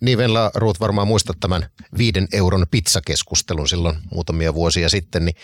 Niin 0.00 0.18
Venla 0.18 0.50
Ruut 0.54 0.80
varmaan 0.80 1.08
muistat 1.08 1.36
tämän 1.40 1.66
viiden 1.98 2.28
euron 2.32 2.66
pizzakeskustelun 2.70 3.68
silloin 3.68 3.96
muutamia 4.14 4.54
vuosia 4.54 4.88
sitten, 4.88 5.24
niin 5.24 5.36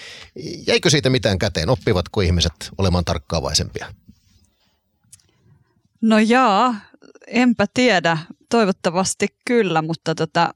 jäikö 0.67 0.91
siitä 0.91 1.11
mitään 1.11 1.39
käteen? 1.39 1.69
Oppivatko 1.69 2.21
ihmiset 2.21 2.53
olemaan 2.79 3.05
tarkkaavaisempia? 3.05 3.87
No 6.01 6.19
jaa, 6.19 6.75
enpä 7.27 7.67
tiedä. 7.75 8.19
Toivottavasti 8.51 9.27
kyllä, 9.45 9.83
mutta 9.83 10.15
tota, 10.15 10.55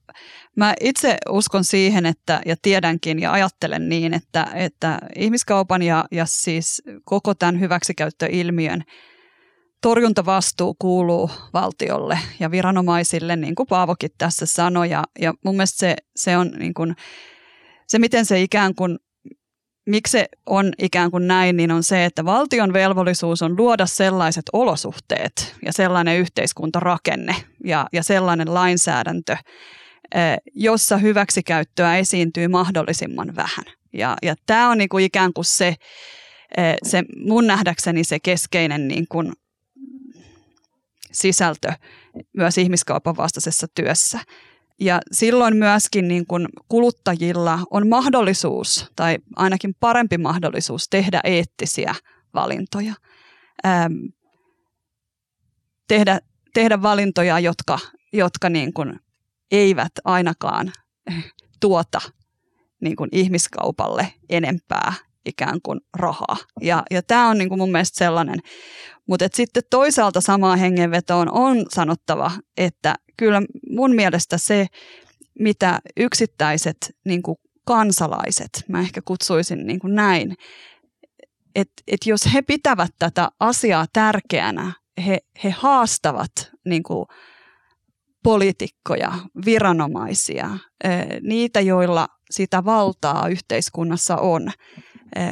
mä 0.61 0.75
itse 0.81 1.17
uskon 1.29 1.65
siihen, 1.65 2.07
että, 2.07 2.41
ja 2.47 2.57
tiedänkin 2.63 3.19
ja 3.19 3.33
ajattelen 3.33 3.89
niin, 3.89 4.15
että, 4.15 4.47
että 4.55 4.99
ihmiskaupan 5.17 5.83
ja, 5.83 6.05
ja 6.11 6.27
siis 6.27 6.83
koko 7.05 7.35
tämän 7.35 7.61
hyväksikäyttöilmiön 7.61 8.83
torjuntavastuu 9.83 10.77
kuuluu 10.79 11.31
valtiolle 11.53 12.19
ja 12.41 12.51
viranomaisille, 12.51 13.37
niin 13.37 13.55
kuin 13.55 13.67
Paavokin 13.67 14.11
tässä 14.19 14.47
sanoi. 14.47 14.91
Ja, 14.91 15.05
ja 15.21 15.35
mun 15.45 15.57
mielestä 15.57 15.79
se, 15.79 15.97
se 16.17 16.37
on 16.37 16.51
niin 16.59 16.75
kuin, 16.75 16.97
se, 17.87 17.99
miten 17.99 18.27
se 18.27 18.41
ikään 18.41 18.75
kuin 18.75 18.99
miksi 19.87 20.13
se 20.13 20.29
on 20.47 20.73
ikään 20.79 21.11
kuin 21.11 21.27
näin, 21.27 21.57
niin 21.57 21.73
on 21.73 21.83
se, 21.83 22.05
että 22.05 22.25
valtion 22.25 22.73
velvollisuus 22.73 23.43
on 23.43 23.57
luoda 23.57 23.87
sellaiset 23.87 24.45
olosuhteet 24.53 25.57
ja 25.67 25.73
sellainen 25.73 26.19
yhteiskuntarakenne 26.19 27.35
ja, 27.65 27.87
ja 27.93 28.03
sellainen 28.03 28.55
lainsäädäntö, 28.55 29.37
jossa 30.55 30.97
hyväksikäyttöä 30.97 31.97
esiintyy 31.97 32.49
mahdollisimman 32.49 33.37
vähän. 33.37 33.65
Ja, 33.93 34.17
ja 34.23 34.35
tämä 34.47 34.71
on 34.71 34.79
niin 34.79 34.89
kuin 34.89 35.05
ikään 35.05 35.33
kuin 35.33 35.45
se, 35.45 35.75
se 36.83 37.03
mun 37.17 37.47
nähdäkseni 37.47 38.05
se 38.05 38.19
keskeinen 38.21 38.89
niin 38.89 39.07
kuin 39.09 39.33
sisältö 41.13 41.73
myös 42.37 42.59
ihmiskaupan 42.59 43.17
vastaisessa 43.17 43.67
työssä. 43.75 44.21
Ja 44.81 45.01
silloin 45.13 45.57
myöskin 45.57 46.09
niin 46.09 46.27
kuin 46.27 46.49
kuluttajilla 46.69 47.59
on 47.71 47.89
mahdollisuus, 47.89 48.87
tai 48.97 49.19
ainakin 49.37 49.75
parempi 49.81 50.19
mahdollisuus, 50.19 50.89
tehdä 50.89 51.21
eettisiä 51.25 51.95
valintoja. 52.35 52.95
Ähm, 53.67 53.93
tehdä, 55.89 56.21
tehdä 56.55 56.83
valintoja, 56.83 57.39
jotka, 57.39 57.79
jotka 58.13 58.49
niin 58.49 58.73
kuin 58.73 59.01
eivät 59.51 59.93
ainakaan 60.05 60.73
tuota 61.61 62.01
niin 62.81 62.97
kuin 62.97 63.09
ihmiskaupalle 63.13 64.13
enempää 64.29 64.93
ikään 65.27 65.59
kuin 65.63 65.81
rahaa. 65.97 66.37
Ja, 66.61 66.83
ja 66.91 67.03
tämä 67.03 67.29
on 67.29 67.39
niin 67.39 67.49
kuin 67.49 67.59
mun 67.59 67.73
mielestä 67.73 67.99
sellainen. 67.99 68.39
Mutta 69.07 69.29
sitten 69.33 69.63
toisaalta 69.71 70.21
samaan 70.21 70.59
hengenvetoon 70.59 71.33
on 71.33 71.67
sanottava, 71.69 72.31
että 72.57 72.95
kyllä 73.17 73.43
mun 73.71 73.95
mielestä 73.95 74.39
se, 74.39 74.67
mitä 75.39 75.79
yksittäiset 75.97 76.77
niin 77.05 77.23
kuin 77.23 77.37
kansalaiset, 77.67 78.65
mä 78.69 78.81
ehkä 78.81 79.01
kutsuisin 79.05 79.67
niin 79.67 79.81
kuin 79.81 79.95
näin, 79.95 80.35
että 81.55 81.83
et 81.87 82.07
jos 82.07 82.35
he 82.35 82.43
pitävät 82.43 82.91
tätä 82.99 83.29
asiaa 83.41 83.87
tärkeänä, 83.93 84.73
he, 85.07 85.19
he 85.45 85.51
haastavat 85.51 86.33
niin 86.65 86.83
kuin 86.83 87.07
poliitikkoja, 88.23 89.13
viranomaisia, 89.45 90.51
niitä, 91.23 91.61
joilla 91.61 92.09
sitä 92.31 92.65
valtaa 92.65 93.29
yhteiskunnassa 93.29 94.17
on, 94.17 94.51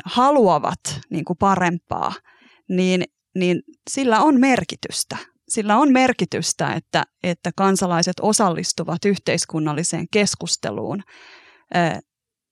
haluavat 0.05 0.81
niin 1.11 1.25
kuin 1.25 1.37
parempaa, 1.37 2.13
niin, 2.69 3.05
niin 3.35 3.63
sillä 3.91 4.21
on 4.21 4.41
merkitystä. 4.41 5.17
Sillä 5.49 5.77
on 5.77 5.93
merkitystä, 5.93 6.73
että, 6.73 7.05
että 7.23 7.51
kansalaiset 7.57 8.17
osallistuvat 8.23 9.05
yhteiskunnalliseen 9.05 10.07
keskusteluun 10.13 11.03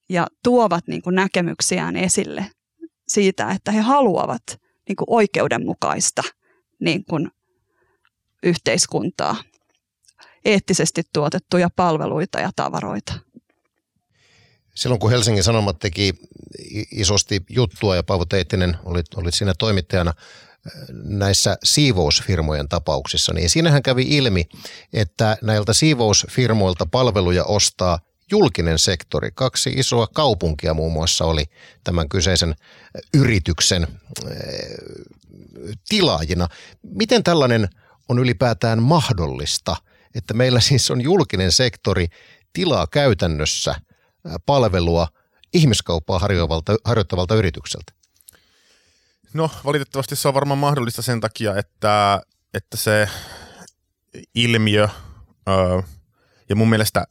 ja 0.09 0.27
tuovat 0.43 0.87
niin 0.87 1.01
kuin 1.01 1.15
näkemyksiään 1.15 1.95
esille 1.95 2.45
siitä, 3.07 3.51
että 3.51 3.71
he 3.71 3.79
haluavat 3.79 4.41
niin 4.87 4.95
kuin 4.95 5.07
oikeudenmukaista 5.07 6.21
niin 6.79 7.05
kuin 7.05 7.31
yhteiskuntaa, 8.43 9.35
eettisesti 10.47 11.03
tuotettuja 11.13 11.69
palveluita 11.75 12.39
ja 12.39 12.49
tavaroita. 12.55 13.13
Silloin 14.75 14.99
kun 14.99 15.11
Helsingin 15.11 15.43
Sanomat 15.43 15.79
teki 15.79 16.13
isosti 16.91 17.41
juttua 17.49 17.95
ja 17.95 18.03
Paavo 18.03 18.25
Teittinen 18.25 18.77
olit, 18.85 19.05
olit 19.15 19.33
siinä 19.33 19.53
toimittajana 19.59 20.13
äh, 20.17 20.73
näissä 21.03 21.57
siivousfirmojen 21.63 22.69
tapauksissa, 22.69 23.33
niin 23.33 23.49
siinähän 23.49 23.83
kävi 23.83 24.05
ilmi, 24.07 24.45
että 24.93 25.37
näiltä 25.41 25.73
siivousfirmoilta 25.73 26.85
palveluja 26.85 27.43
ostaa 27.43 27.99
julkinen 28.31 28.79
sektori. 28.79 29.29
Kaksi 29.33 29.69
isoa 29.69 30.07
kaupunkia 30.07 30.73
muun 30.73 30.93
muassa 30.93 31.25
oli 31.25 31.45
tämän 31.83 32.09
kyseisen 32.09 32.55
yrityksen 33.13 33.83
äh, 33.83 34.29
tilaajina. 35.89 36.47
Miten 36.83 37.23
tällainen 37.23 37.69
on 38.09 38.19
ylipäätään 38.19 38.83
mahdollista, 38.83 39.75
että 40.15 40.33
meillä 40.33 40.59
siis 40.59 40.91
on 40.91 41.01
julkinen 41.01 41.51
sektori 41.51 42.07
tilaa 42.53 42.87
käytännössä– 42.87 43.75
palvelua 44.45 45.07
ihmiskauppaa 45.53 46.19
harjoittavalta 46.85 47.35
yritykseltä? 47.35 47.93
No 49.33 49.49
valitettavasti 49.65 50.15
se 50.15 50.27
on 50.27 50.33
varmaan 50.33 50.57
mahdollista 50.57 51.01
sen 51.01 51.21
takia, 51.21 51.57
että, 51.57 52.21
että 52.53 52.77
se 52.77 53.09
ilmiö, 54.35 54.87
ja 56.49 56.55
mun 56.55 56.69
mielestä 56.69 57.05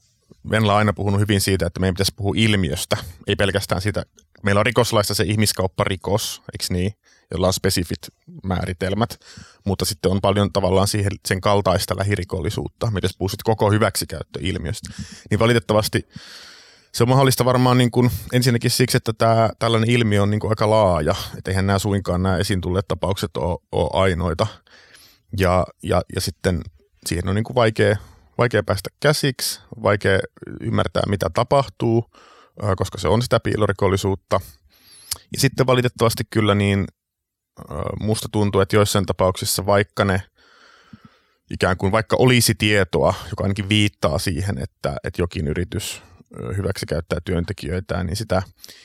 Venla 0.50 0.72
on 0.72 0.78
aina 0.78 0.92
puhunut 0.92 1.20
hyvin 1.20 1.40
siitä, 1.40 1.66
että 1.66 1.80
meidän 1.80 1.94
pitäisi 1.94 2.12
puhua 2.16 2.34
ilmiöstä, 2.36 2.96
ei 3.26 3.36
pelkästään 3.36 3.80
siitä. 3.80 4.04
Meillä 4.42 4.58
on 4.58 4.66
rikoslaista 4.66 5.14
se 5.14 5.24
ihmiskaupparikos, 5.24 6.42
eikö 6.52 6.74
niin, 6.74 6.92
jolla 7.30 7.46
on 7.46 7.52
spesifit 7.52 7.98
määritelmät, 8.44 9.20
mutta 9.64 9.84
sitten 9.84 10.10
on 10.10 10.20
paljon 10.20 10.52
tavallaan 10.52 10.88
siihen, 10.88 11.12
sen 11.28 11.40
kaltaista 11.40 11.96
lähirikollisuutta, 11.96 12.90
mitä 12.90 13.08
puhuisit 13.18 13.42
koko 13.42 13.70
hyväksikäyttöilmiöstä. 13.70 14.90
Niin 15.30 15.38
valitettavasti 15.38 16.08
se 16.96 17.04
on 17.04 17.08
mahdollista 17.08 17.44
varmaan 17.44 17.78
niin 17.78 17.90
kuin, 17.90 18.10
ensinnäkin 18.32 18.70
siksi, 18.70 18.96
että 18.96 19.12
tämä, 19.12 19.50
tällainen 19.58 19.90
ilmiö 19.90 20.22
on 20.22 20.30
niin 20.30 20.40
kuin 20.40 20.50
aika 20.50 20.70
laaja, 20.70 21.14
että 21.38 21.50
eihän 21.50 21.66
nämä 21.66 21.78
suinkaan 21.78 22.22
nämä 22.22 22.38
esiin 22.38 22.60
tulleet 22.60 22.88
tapaukset 22.88 23.36
ole, 23.36 23.58
ole 23.72 23.90
ainoita. 23.92 24.46
Ja, 25.38 25.66
ja, 25.82 26.02
ja 26.14 26.20
sitten 26.20 26.60
siihen 27.06 27.28
on 27.28 27.34
niin 27.34 27.44
kuin 27.44 27.54
vaikea, 27.54 27.96
vaikea 28.38 28.62
päästä 28.62 28.90
käsiksi, 29.00 29.60
vaikea 29.82 30.18
ymmärtää 30.60 31.02
mitä 31.06 31.30
tapahtuu, 31.34 32.10
koska 32.76 32.98
se 32.98 33.08
on 33.08 33.22
sitä 33.22 33.40
piilorikollisuutta. 33.40 34.40
Ja 35.32 35.40
sitten 35.40 35.66
valitettavasti 35.66 36.24
kyllä 36.30 36.54
niin 36.54 36.84
musta 38.00 38.28
tuntuu, 38.32 38.60
että 38.60 38.76
joissain 38.76 39.06
tapauksissa 39.06 39.66
vaikka 39.66 40.04
ne 40.04 40.22
ikään 41.50 41.76
kuin 41.76 41.92
vaikka 41.92 42.16
olisi 42.18 42.54
tietoa, 42.54 43.14
joka 43.30 43.44
ainakin 43.44 43.68
viittaa 43.68 44.18
siihen, 44.18 44.58
että, 44.58 44.96
että 45.04 45.22
jokin 45.22 45.48
yritys 45.48 46.02
hyväksi 46.56 46.86
käyttää 46.86 47.18
työntekijöitään, 47.24 48.06
niin 48.06 48.16
sitä, 48.16 48.42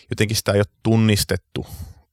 jotenkin 0.10 0.38
sitä 0.38 0.52
ei 0.52 0.60
ole 0.60 0.66
tunnistettu 0.84 1.68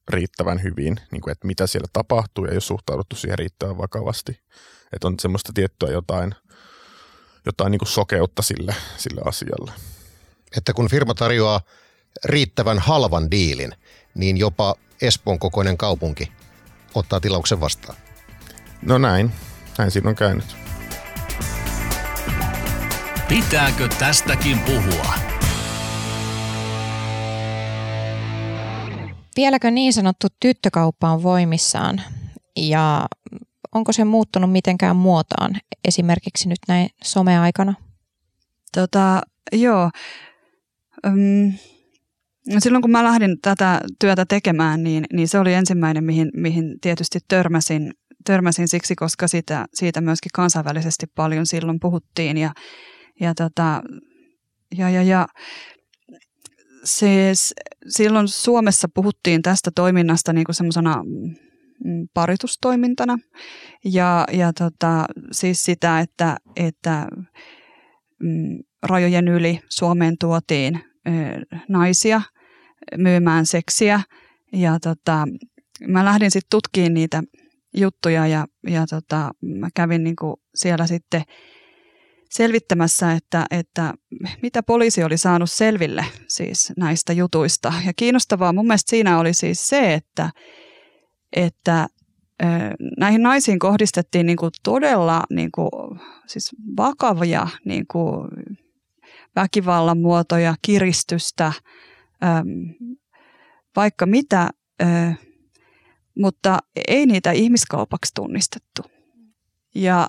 riittävän 0.09 0.63
hyvin, 0.63 0.99
niin 1.11 1.21
kuin, 1.21 1.31
että 1.31 1.47
mitä 1.47 1.67
siellä 1.67 1.87
tapahtuu 1.93 2.45
ja 2.45 2.53
jos 2.53 2.67
suhtauduttu 2.67 3.15
siihen 3.15 3.39
riittävän 3.39 3.77
vakavasti. 3.77 4.39
Että 4.93 5.07
on 5.07 5.15
semmoista 5.21 5.53
tiettyä 5.53 5.89
jotain, 5.89 6.35
jotain 7.45 7.71
niin 7.71 7.79
kuin 7.79 7.89
sokeutta 7.89 8.41
sille, 8.41 8.75
sille 8.97 9.21
asialle. 9.25 9.71
Että 10.57 10.73
kun 10.73 10.89
firma 10.89 11.13
tarjoaa 11.13 11.61
riittävän 12.25 12.79
halvan 12.79 13.31
diilin, 13.31 13.71
niin 14.15 14.37
jopa 14.37 14.75
Espoon 15.01 15.39
kokoinen 15.39 15.77
kaupunki 15.77 16.31
ottaa 16.95 17.19
tilauksen 17.19 17.59
vastaan. 17.59 17.97
No 18.81 18.97
näin, 18.97 19.31
näin 19.77 19.91
siinä 19.91 20.09
on 20.09 20.15
käynyt. 20.15 20.55
Pitääkö 23.27 23.87
tästäkin 23.99 24.59
puhua? 24.59 25.13
Vieläkö 29.35 29.71
niin 29.71 29.93
sanottu 29.93 30.27
tyttökauppa 30.39 31.09
on 31.09 31.23
voimissaan 31.23 32.01
ja 32.55 33.07
onko 33.71 33.93
se 33.93 34.03
muuttunut 34.03 34.51
mitenkään 34.51 34.95
muotaan 34.95 35.55
esimerkiksi 35.87 36.49
nyt 36.49 36.59
näin 36.67 36.89
someaikana? 37.03 37.73
Tota, 38.75 39.21
joo. 39.51 39.89
Öm, 41.05 41.53
silloin 42.59 42.81
kun 42.81 42.91
mä 42.91 43.03
lähdin 43.03 43.37
tätä 43.41 43.81
työtä 43.99 44.25
tekemään, 44.25 44.83
niin, 44.83 45.05
niin 45.13 45.27
se 45.27 45.39
oli 45.39 45.53
ensimmäinen, 45.53 46.03
mihin, 46.03 46.29
mihin 46.33 46.79
tietysti 46.81 47.19
törmäsin, 47.27 47.93
törmäsin 48.25 48.67
siksi, 48.67 48.95
koska 48.95 49.27
sitä, 49.27 49.65
siitä 49.73 50.01
myöskin 50.01 50.29
kansainvälisesti 50.33 51.05
paljon 51.15 51.45
silloin 51.45 51.79
puhuttiin. 51.79 52.37
Ja, 52.37 52.51
ja, 53.19 53.35
tota, 53.35 53.81
ja, 54.77 54.89
ja, 54.89 55.03
ja 55.03 55.27
siis 56.83 57.53
silloin 57.87 58.27
Suomessa 58.27 58.87
puhuttiin 58.93 59.41
tästä 59.41 59.71
toiminnasta 59.75 60.33
niin 60.33 60.45
semmoisena 60.51 61.03
mm, 61.85 62.07
paritustoimintana. 62.13 63.17
Ja, 63.85 64.25
ja 64.31 64.53
tota, 64.53 65.05
siis 65.31 65.63
sitä, 65.63 65.99
että, 65.99 66.37
että 66.55 67.07
mm, 68.23 68.59
rajojen 68.83 69.27
yli 69.27 69.59
Suomeen 69.69 70.15
tuotiin 70.19 70.88
naisia 71.67 72.21
myymään 72.97 73.45
seksiä 73.45 74.01
ja 74.53 74.79
tota, 74.79 75.27
mä 75.87 76.05
lähdin 76.05 76.31
sitten 76.31 76.49
tutkimaan 76.49 76.93
niitä 76.93 77.23
juttuja 77.77 78.27
ja, 78.27 78.45
ja 78.67 78.87
tota, 78.87 79.31
mä 79.41 79.67
kävin 79.75 80.03
niinku 80.03 80.41
siellä 80.55 80.87
sitten 80.87 81.21
selvittämässä, 82.29 83.11
että, 83.11 83.45
että 83.51 83.93
mitä 84.41 84.63
poliisi 84.63 85.03
oli 85.03 85.17
saanut 85.17 85.51
selville 85.51 86.05
siis 86.27 86.73
näistä 86.77 87.13
jutuista. 87.13 87.73
Ja 87.85 87.93
kiinnostavaa 87.95 88.53
mun 88.53 88.67
mielestä 88.67 88.89
siinä 88.89 89.19
oli 89.19 89.33
siis 89.33 89.67
se, 89.67 89.93
että, 89.93 90.29
että 91.35 91.87
näihin 92.97 93.23
naisiin 93.23 93.59
kohdistettiin 93.59 94.25
niin 94.25 94.37
kuin 94.37 94.51
todella 94.63 95.23
niin 95.29 95.49
kuin, 95.51 95.69
siis 96.27 96.55
vakavia 96.77 97.47
niin 97.65 97.85
kuin 97.91 98.27
väkivallan 99.35 99.97
muotoja, 99.97 100.55
kiristystä, 100.61 101.53
vaikka 103.75 104.05
mitä, 104.05 104.49
mutta 106.17 106.59
ei 106.87 107.05
niitä 107.05 107.31
ihmiskaupaksi 107.31 108.11
tunnistettu. 108.15 108.81
Ja 109.75 110.07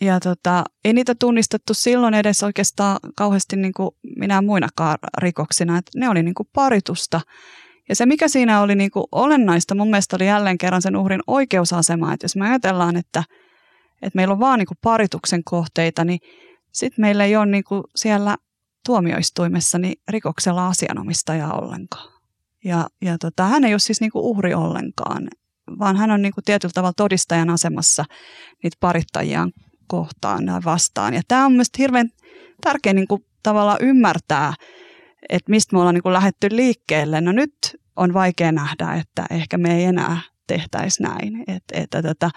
ja 0.00 0.20
tota, 0.20 0.64
ei 0.84 0.92
niitä 0.92 1.14
tunnistettu 1.14 1.74
silloin 1.74 2.14
edes 2.14 2.42
oikeastaan 2.42 2.98
kauheasti 3.16 3.56
niin 3.56 3.72
kuin 3.72 3.90
minä 4.16 4.42
muinakaan 4.42 4.98
rikoksina. 5.18 5.78
että 5.78 5.90
ne 5.96 6.08
oli 6.08 6.22
niin 6.22 6.34
kuin 6.34 6.48
paritusta. 6.52 7.20
Ja 7.88 7.96
se, 7.96 8.06
mikä 8.06 8.28
siinä 8.28 8.60
oli 8.60 8.74
niin 8.74 8.90
kuin 8.90 9.04
olennaista, 9.12 9.74
mun 9.74 9.90
mielestä 9.90 10.16
oli 10.16 10.26
jälleen 10.26 10.58
kerran 10.58 10.82
sen 10.82 10.96
uhrin 10.96 11.20
oikeusasema. 11.26 12.12
Että 12.12 12.24
jos 12.24 12.36
me 12.36 12.48
ajatellaan, 12.48 12.96
että, 12.96 13.24
että 14.02 14.16
meillä 14.16 14.32
on 14.32 14.40
vaan 14.40 14.58
niin 14.58 14.66
kuin 14.66 14.78
parituksen 14.82 15.44
kohteita, 15.44 16.04
niin 16.04 16.20
sitten 16.72 17.02
meillä 17.02 17.24
ei 17.24 17.36
ole 17.36 17.46
niin 17.46 17.64
kuin 17.64 17.82
siellä 17.96 18.36
tuomioistuimessa 18.86 19.78
niin 19.78 20.00
rikoksella 20.08 20.68
asianomistajaa 20.68 21.52
ollenkaan. 21.52 22.12
Ja, 22.64 22.86
ja 23.02 23.18
tota, 23.18 23.46
hän 23.46 23.64
ei 23.64 23.72
ole 23.72 23.78
siis 23.78 24.00
niin 24.00 24.10
kuin 24.10 24.24
uhri 24.24 24.54
ollenkaan, 24.54 25.28
vaan 25.78 25.96
hän 25.96 26.10
on 26.10 26.22
niin 26.22 26.34
kuin 26.34 26.44
tietyllä 26.44 26.72
tavalla 26.74 26.92
todistajan 26.96 27.50
asemassa 27.50 28.04
niitä 28.62 28.76
parittajiaan 28.80 29.52
kohtaan 29.86 30.46
ja 30.46 30.60
vastaan. 30.64 31.14
Ja 31.14 31.22
tämä 31.28 31.46
on 31.46 31.52
myös 31.52 31.68
hirveän 31.78 32.08
tärkeä 32.60 32.92
niin 32.92 33.08
kuin, 33.08 33.24
tavallaan 33.42 33.78
ymmärtää, 33.80 34.54
että 35.28 35.50
mistä 35.50 35.76
me 35.76 35.80
ollaan 35.80 35.94
niin 35.94 36.02
kuin 36.02 36.12
lähdetty 36.12 36.48
liikkeelle. 36.50 37.20
No 37.20 37.32
nyt 37.32 37.54
on 37.96 38.14
vaikea 38.14 38.52
nähdä, 38.52 38.94
että 38.94 39.26
ehkä 39.30 39.58
me 39.58 39.76
ei 39.76 39.84
enää 39.84 40.20
tehtäisi 40.46 41.02
näin. 41.02 41.44
Et, 41.46 41.62
et, 41.72 41.94
et, 41.94 42.04
et, 42.04 42.30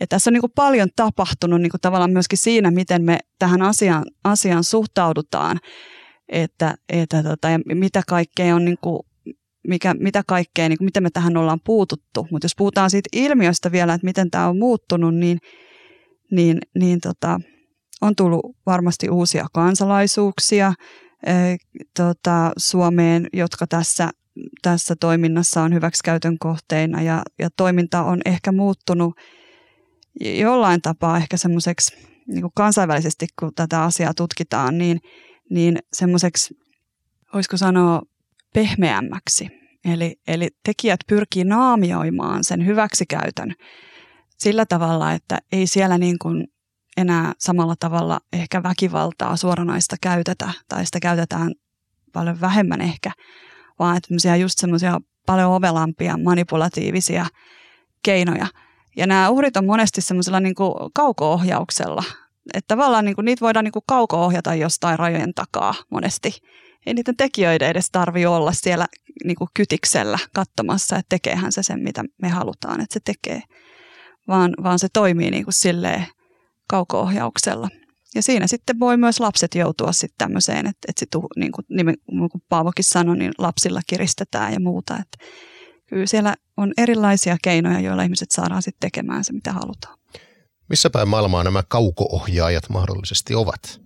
et 0.00 0.08
tässä 0.08 0.30
on 0.30 0.32
niin 0.32 0.40
kuin 0.40 0.52
paljon 0.54 0.88
tapahtunut 0.96 1.60
niin 1.60 1.70
kuin 1.70 1.80
tavallaan 1.80 2.10
myöskin 2.10 2.38
siinä, 2.38 2.70
miten 2.70 3.04
me 3.04 3.18
tähän 3.38 3.62
asiaan, 3.62 4.04
asiaan 4.24 4.64
suhtaudutaan, 4.64 5.58
että, 6.28 6.74
että 6.88 7.22
tota, 7.22 7.50
ja 7.50 7.58
mitä 7.74 8.02
kaikkea 8.08 8.54
on 8.54 8.64
niin 8.64 8.78
kuin 8.80 9.00
mikä, 9.68 9.94
mitä 9.94 10.22
kaikkea, 10.26 10.68
niin 10.68 10.78
kuin, 10.78 10.84
miten 10.84 11.02
me 11.02 11.10
tähän 11.10 11.36
ollaan 11.36 11.60
puututtu. 11.64 12.26
Mutta 12.30 12.44
jos 12.44 12.56
puhutaan 12.56 12.90
siitä 12.90 13.08
ilmiöstä 13.12 13.72
vielä, 13.72 13.94
että 13.94 14.04
miten 14.04 14.30
tämä 14.30 14.48
on 14.48 14.58
muuttunut, 14.58 15.14
niin, 15.14 15.38
niin, 16.30 16.58
niin 16.78 17.00
tota, 17.00 17.40
on 18.00 18.16
tullut 18.16 18.56
varmasti 18.66 19.08
uusia 19.10 19.46
kansalaisuuksia 19.52 20.72
tota, 21.96 22.52
Suomeen, 22.56 23.26
jotka 23.32 23.66
tässä, 23.66 24.10
tässä 24.62 24.96
toiminnassa 25.00 25.62
on 25.62 25.74
hyväksikäytön 25.74 26.38
kohteina 26.38 27.02
ja, 27.02 27.22
ja 27.38 27.48
toiminta 27.56 28.02
on 28.02 28.20
ehkä 28.24 28.52
muuttunut 28.52 29.14
jollain 30.20 30.82
tapaa 30.82 31.16
ehkä 31.16 31.36
semmoiseksi 31.36 31.96
niin 32.26 32.44
kansainvälisesti, 32.54 33.26
kun 33.38 33.54
tätä 33.54 33.82
asiaa 33.82 34.14
tutkitaan, 34.14 34.78
niin, 34.78 35.00
niin 35.50 35.78
semmoiseksi, 35.92 36.54
voisiko 37.34 37.56
sanoa, 37.56 38.02
pehmeämmäksi. 38.54 39.48
Eli, 39.84 40.16
eli 40.26 40.48
tekijät 40.64 41.00
pyrkii 41.06 41.44
naamioimaan 41.44 42.44
sen 42.44 42.66
hyväksikäytön 42.66 43.54
sillä 44.38 44.66
tavalla, 44.66 45.12
että 45.12 45.38
ei 45.52 45.66
siellä 45.66 45.98
niin 45.98 46.18
kuin 46.18 46.46
enää 46.96 47.32
samalla 47.38 47.74
tavalla 47.80 48.20
ehkä 48.32 48.62
väkivaltaa 48.62 49.36
suoranaista 49.36 49.96
käytetä, 50.02 50.50
tai 50.68 50.86
sitä 50.86 51.00
käytetään 51.00 51.52
paljon 52.12 52.40
vähemmän 52.40 52.80
ehkä, 52.80 53.12
vaan 53.80 53.96
että 53.96 54.36
just 54.36 54.58
semmoisia 54.58 55.00
paljon 55.26 55.52
ovelampia 55.52 56.16
manipulatiivisia 56.16 57.26
keinoja. 58.02 58.46
Ja 58.96 59.06
nämä 59.06 59.28
uhrit 59.28 59.56
on 59.56 59.66
monesti 59.66 60.00
semmoisella 60.00 60.40
niin 60.40 60.54
kauko-ohjauksella, 60.94 62.04
että 62.54 62.74
tavallaan 62.74 63.04
niin 63.04 63.14
kuin, 63.14 63.24
niitä 63.24 63.40
voidaan 63.40 63.64
niin 63.64 63.82
kauko-ohjata 63.86 64.54
jostain 64.54 64.98
rajojen 64.98 65.34
takaa 65.34 65.74
monesti 65.90 66.40
ei 66.86 66.94
niiden 66.94 67.16
tekijöiden 67.16 67.68
edes 67.68 67.90
tarvi 67.90 68.26
olla 68.26 68.52
siellä 68.52 68.86
niin 69.24 69.36
kuin 69.36 69.48
kytiksellä 69.54 70.18
katsomassa, 70.34 70.96
että 70.96 71.08
tekeehän 71.08 71.52
se 71.52 71.62
sen, 71.62 71.80
mitä 71.80 72.04
me 72.22 72.28
halutaan, 72.28 72.80
että 72.80 72.94
se 72.94 73.00
tekee, 73.04 73.42
vaan, 74.28 74.54
vaan 74.62 74.78
se 74.78 74.88
toimii 74.92 75.30
niin 75.30 75.44
kuin 75.44 75.54
silleen 75.54 76.06
kauko-ohjauksella. 76.68 77.68
Ja 78.14 78.22
siinä 78.22 78.46
sitten 78.46 78.80
voi 78.80 78.96
myös 78.96 79.20
lapset 79.20 79.54
joutua 79.54 79.92
sitten 79.92 80.18
tämmöiseen, 80.18 80.66
että, 80.66 80.78
että 80.88 81.00
sit, 81.00 81.08
niin 81.36 81.52
kuin, 81.52 81.64
niin 81.68 82.30
kuin 82.30 82.42
Paavokin 82.48 82.84
sanoi, 82.84 83.16
niin 83.16 83.32
lapsilla 83.38 83.80
kiristetään 83.86 84.52
ja 84.52 84.60
muuta. 84.60 84.94
Että 84.94 85.18
kyllä 85.86 86.06
siellä 86.06 86.34
on 86.56 86.72
erilaisia 86.76 87.36
keinoja, 87.42 87.80
joilla 87.80 88.02
ihmiset 88.02 88.30
saadaan 88.30 88.62
sitten 88.62 88.90
tekemään 88.90 89.24
se, 89.24 89.32
mitä 89.32 89.52
halutaan. 89.52 89.98
Missä 90.68 90.90
päin 90.90 91.08
maailmaa 91.08 91.44
nämä 91.44 91.62
kauko-ohjaajat 91.68 92.68
mahdollisesti 92.68 93.34
ovat? 93.34 93.80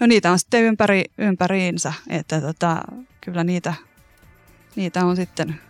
No 0.00 0.06
niitä 0.06 0.32
on 0.32 0.38
sitten 0.38 0.62
ympäri, 0.62 1.04
ympäriinsä, 1.18 1.92
että 2.08 2.40
tota, 2.40 2.82
kyllä 3.20 3.44
niitä, 3.44 3.74
niitä 4.76 5.04
on 5.04 5.16
sitten 5.16 5.60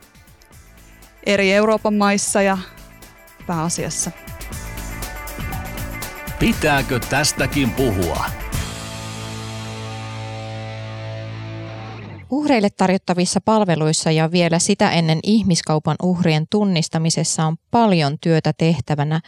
eri 1.27 1.53
Euroopan 1.53 1.95
maissa 1.95 2.43
ja 2.43 2.59
pääasiassa. 3.47 4.11
Pitääkö 6.39 7.01
tästäkin 7.11 7.71
puhua? 7.71 8.25
Uhreille 12.31 12.71
tarjottavissa 12.71 13.41
palveluissa 13.41 14.11
ja 14.11 14.33
vielä 14.33 14.59
sitä 14.59 14.91
ennen 14.91 15.19
ihmiskaupan 15.23 15.97
uhrien 16.03 16.47
tunnistamisessa 16.51 17.45
on 17.45 17.57
paljon 17.71 18.19
työtä 18.21 18.53
tehtävänä 18.53 19.21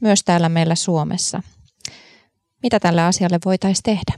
myös 0.00 0.20
täällä 0.24 0.48
meillä 0.48 0.74
Suomessa. 0.74 1.42
Mitä 2.62 2.80
tälle 2.80 3.02
asialle 3.02 3.38
voitaisiin 3.44 3.82
tehdä? 3.82 4.12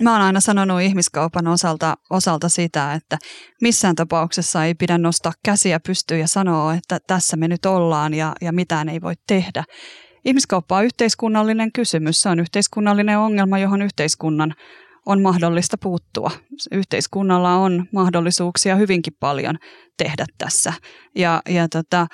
Mä 0.00 0.12
oon 0.12 0.22
aina 0.22 0.40
sanonut 0.40 0.80
ihmiskaupan 0.80 1.46
osalta, 1.46 1.96
osalta 2.10 2.48
sitä, 2.48 2.94
että 2.94 3.18
missään 3.60 3.94
tapauksessa 3.94 4.64
ei 4.64 4.74
pidä 4.74 4.98
nostaa 4.98 5.32
käsiä 5.44 5.80
pystyyn 5.80 6.20
ja 6.20 6.28
sanoa, 6.28 6.74
että 6.74 6.98
tässä 7.06 7.36
me 7.36 7.48
nyt 7.48 7.66
ollaan 7.66 8.14
ja, 8.14 8.32
ja 8.40 8.52
mitään 8.52 8.88
ei 8.88 9.00
voi 9.00 9.14
tehdä. 9.26 9.64
Ihmiskauppa 10.28 10.76
on 10.76 10.84
yhteiskunnallinen 10.84 11.72
kysymys, 11.72 12.22
se 12.22 12.28
on 12.28 12.40
yhteiskunnallinen 12.40 13.18
ongelma, 13.18 13.58
johon 13.58 13.82
yhteiskunnan 13.82 14.54
on 15.06 15.22
mahdollista 15.22 15.78
puuttua. 15.78 16.30
Yhteiskunnalla 16.72 17.54
on 17.54 17.86
mahdollisuuksia 17.92 18.76
hyvinkin 18.76 19.12
paljon 19.20 19.58
tehdä 19.96 20.26
tässä. 20.38 20.72
Ja, 21.14 21.42
ja 21.48 21.68
tota, 21.68 22.06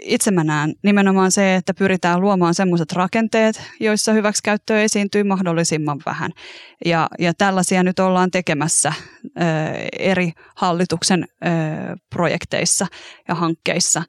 itse 0.00 0.30
mä 0.30 0.44
näen 0.44 0.74
nimenomaan 0.82 1.32
se, 1.32 1.54
että 1.54 1.74
pyritään 1.74 2.20
luomaan 2.20 2.54
sellaiset 2.54 2.92
rakenteet, 2.92 3.62
joissa 3.80 4.12
hyväksikäyttöä 4.12 4.82
esiintyy 4.82 5.22
mahdollisimman 5.22 6.00
vähän. 6.06 6.30
Ja, 6.84 7.08
ja 7.18 7.34
tällaisia 7.34 7.82
nyt 7.82 7.98
ollaan 7.98 8.30
tekemässä 8.30 8.92
ö, 9.24 9.40
eri 9.98 10.32
hallituksen 10.56 11.24
ö, 11.24 11.48
projekteissa 12.10 12.86
ja 13.28 13.34
hankkeissa, 13.34 14.02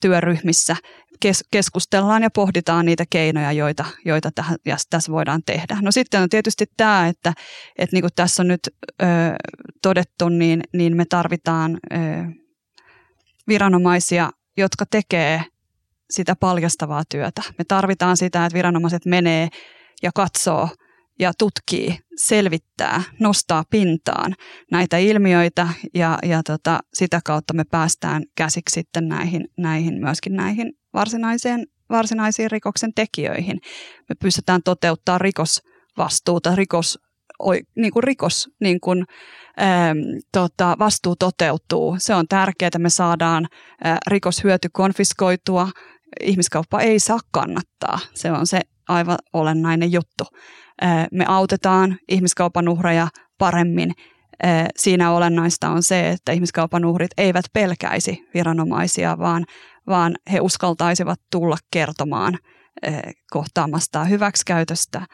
työryhmissä. 0.00 0.76
Kes, 1.22 1.44
keskustellaan 1.50 2.22
ja 2.22 2.30
pohditaan 2.30 2.86
niitä 2.86 3.04
keinoja, 3.10 3.52
joita, 3.52 3.84
joita 4.04 4.30
tähän, 4.34 4.56
ja 4.66 4.76
tässä 4.90 5.12
voidaan 5.12 5.42
tehdä. 5.46 5.78
No 5.82 5.92
sitten 5.92 6.22
on 6.22 6.28
tietysti 6.28 6.66
tämä, 6.76 7.08
että, 7.08 7.32
että 7.78 7.96
niin 7.96 8.02
kuin 8.02 8.12
tässä 8.14 8.42
on 8.42 8.48
nyt 8.48 8.60
ö, 9.02 9.06
todettu, 9.82 10.28
niin, 10.28 10.62
niin 10.72 10.96
me 10.96 11.04
tarvitaan 11.04 11.78
ö, 11.92 11.96
viranomaisia 13.48 14.30
jotka 14.56 14.84
tekee 14.90 15.44
sitä 16.10 16.36
paljastavaa 16.36 17.02
työtä. 17.08 17.42
Me 17.58 17.64
tarvitaan 17.68 18.16
sitä, 18.16 18.46
että 18.46 18.56
viranomaiset 18.56 19.06
menee 19.06 19.48
ja 20.02 20.10
katsoo 20.14 20.68
ja 21.18 21.32
tutkii, 21.38 21.98
selvittää, 22.16 23.02
nostaa 23.20 23.64
pintaan 23.70 24.34
näitä 24.70 24.98
ilmiöitä 24.98 25.68
ja, 25.94 26.18
ja 26.22 26.42
tota, 26.42 26.80
sitä 26.94 27.20
kautta 27.24 27.54
me 27.54 27.64
päästään 27.64 28.22
käsiksi 28.34 28.74
sitten 28.74 29.08
näihin, 29.08 29.48
näihin 29.58 30.00
myöskin 30.00 30.36
näihin 30.36 30.72
varsinaiseen, 30.94 31.66
varsinaisiin 31.90 32.50
rikoksen 32.50 32.94
tekijöihin. 32.94 33.60
Me 34.08 34.14
pystytään 34.20 34.62
toteuttaa 34.62 35.18
rikosvastuuta, 35.18 36.54
rikos, 36.54 36.98
niin 37.76 37.92
kuin 37.92 38.04
rikos 38.04 38.48
niin 38.60 38.80
kuin, 38.80 39.04
ähm, 39.60 39.98
tota, 40.32 40.76
vastuu 40.78 41.16
toteutuu. 41.16 41.96
Se 41.98 42.14
on 42.14 42.28
tärkeää, 42.28 42.66
että 42.66 42.78
me 42.78 42.90
saadaan 42.90 43.48
äh, 43.86 43.98
rikoshyöty 44.06 44.68
konfiskoitua. 44.72 45.68
Ihmiskauppa 46.20 46.80
ei 46.80 47.00
saa 47.00 47.18
kannattaa. 47.30 47.98
Se 48.14 48.32
on 48.32 48.46
se 48.46 48.60
aivan 48.88 49.18
olennainen 49.32 49.92
juttu. 49.92 50.24
Äh, 50.84 51.06
me 51.12 51.24
autetaan 51.28 51.98
ihmiskaupan 52.08 52.68
uhreja 52.68 53.08
paremmin. 53.38 53.92
Äh, 54.44 54.66
siinä 54.76 55.12
olennaista 55.12 55.68
on 55.68 55.82
se, 55.82 56.08
että 56.08 56.32
ihmiskaupan 56.32 56.84
uhrit 56.84 57.10
eivät 57.16 57.44
pelkäisi 57.52 58.28
viranomaisia, 58.34 59.18
vaan, 59.18 59.44
vaan 59.86 60.14
he 60.32 60.40
uskaltaisivat 60.40 61.20
tulla 61.30 61.56
kertomaan 61.70 62.38
äh, 62.86 63.00
kohtaamastaan 63.30 64.10
hyväksikäytöstä 64.10 65.06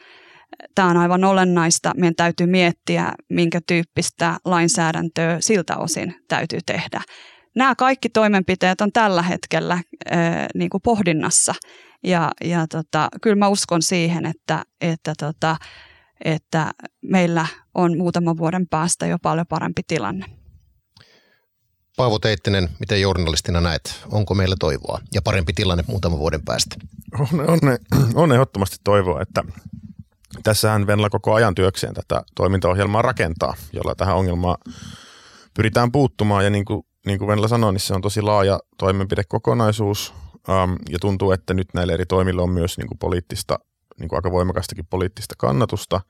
Tämä 0.75 0.89
on 0.89 0.97
aivan 0.97 1.23
olennaista. 1.23 1.91
Meidän 1.97 2.15
täytyy 2.15 2.47
miettiä, 2.47 3.13
minkä 3.29 3.59
tyyppistä 3.67 4.37
lainsäädäntöä 4.45 5.37
siltä 5.39 5.77
osin 5.77 6.15
täytyy 6.27 6.59
tehdä. 6.65 7.01
Nämä 7.55 7.75
kaikki 7.75 8.09
toimenpiteet 8.09 8.81
on 8.81 8.91
tällä 8.91 9.21
hetkellä 9.21 9.79
ää, 10.09 10.47
niin 10.55 10.69
kuin 10.69 10.81
pohdinnassa. 10.81 11.53
Ja, 12.03 12.31
ja 12.43 12.67
tota, 12.67 13.09
kyllä 13.21 13.35
mä 13.35 13.47
uskon 13.47 13.81
siihen, 13.81 14.25
että, 14.25 14.63
että, 14.81 15.13
tota, 15.19 15.55
että 16.25 16.71
meillä 17.01 17.45
on 17.73 17.97
muutaman 17.97 18.37
vuoden 18.37 18.67
päästä 18.67 19.05
jo 19.07 19.17
paljon 19.21 19.47
parempi 19.47 19.81
tilanne. 19.87 20.25
Paavo 21.99 22.19
Teittinen, 22.19 22.69
miten 22.79 23.01
journalistina 23.01 23.61
näet, 23.61 24.03
onko 24.11 24.33
meillä 24.33 24.55
toivoa 24.59 24.99
ja 25.13 25.21
parempi 25.21 25.53
tilanne 25.53 25.83
muutaman 25.87 26.19
vuoden 26.19 26.41
päästä? 26.45 26.75
On, 27.19 27.39
on, 27.49 27.59
on 28.15 28.31
ehdottomasti 28.31 28.77
toivoa, 28.83 29.21
että 29.21 29.43
Tässähän 30.43 30.87
Venla 30.87 31.09
koko 31.09 31.33
ajan 31.33 31.55
työkseen 31.55 31.93
tätä 31.93 32.23
toimintaohjelmaa 32.35 33.01
rakentaa, 33.01 33.53
jolla 33.73 33.95
tähän 33.95 34.15
ongelmaan 34.15 34.57
pyritään 35.53 35.91
puuttumaan. 35.91 36.43
Ja 36.43 36.49
niin 36.49 36.65
kuin, 36.65 36.83
niin 37.05 37.19
kuin 37.19 37.27
Venla 37.27 37.47
sanoi, 37.47 37.73
niin 37.73 37.81
se 37.81 37.93
on 37.93 38.01
tosi 38.01 38.21
laaja 38.21 38.59
toimenpidekokonaisuus. 38.77 40.13
Um, 40.33 40.77
ja 40.89 40.99
tuntuu, 41.01 41.31
että 41.31 41.53
nyt 41.53 41.67
näille 41.73 41.93
eri 41.93 42.05
toimille 42.05 42.41
on 42.41 42.49
myös 42.49 42.77
niin 42.77 42.87
kuin 42.87 42.97
poliittista, 42.97 43.59
niin 43.99 44.09
kuin 44.09 44.17
aika 44.17 44.31
voimakastakin 44.31 44.87
poliittista 44.89 45.35
kannatusta. 45.37 46.01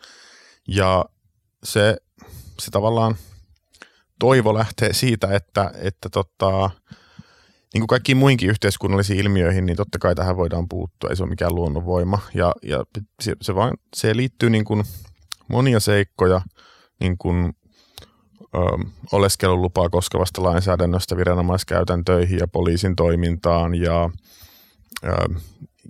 Ja 0.67 1.05
se, 1.63 1.97
se 2.59 2.71
tavallaan 2.71 3.15
toivo 4.20 4.53
lähtee 4.53 4.93
siitä, 4.93 5.36
että, 5.36 5.72
että 5.82 6.09
tota, 6.09 6.70
niin 7.74 7.82
kuin 7.82 7.88
kaikkiin 7.88 8.17
muihinkin 8.17 8.49
yhteiskunnallisiin 8.49 9.20
ilmiöihin, 9.20 9.65
niin 9.65 9.78
totta 9.78 9.99
kai 9.99 10.15
tähän 10.15 10.38
voidaan 10.38 10.70
puuttua. 10.70 11.09
Ei 11.09 11.15
se 11.15 11.24
ole 11.24 11.30
mikään 11.30 11.55
luonnonvoima. 11.55 12.20
Ja, 12.34 12.53
ja 12.63 12.84
se, 13.22 13.36
se, 13.41 13.55
vaan, 13.55 13.78
se 13.95 14.15
liittyy 14.15 14.49
niin 14.49 14.65
kuin 14.65 14.84
monia 15.47 15.80
seikkoja, 15.80 16.41
niin 16.99 17.17
kuin 17.17 17.53
oleskelulupaa 19.11 19.89
koskevasta 19.89 20.43
lainsäädännöstä 20.43 21.17
viranomaiskäytäntöihin 21.17 22.39
ja 22.39 22.47
poliisin 22.47 22.95
toimintaan 22.95 23.76
ja 23.76 24.09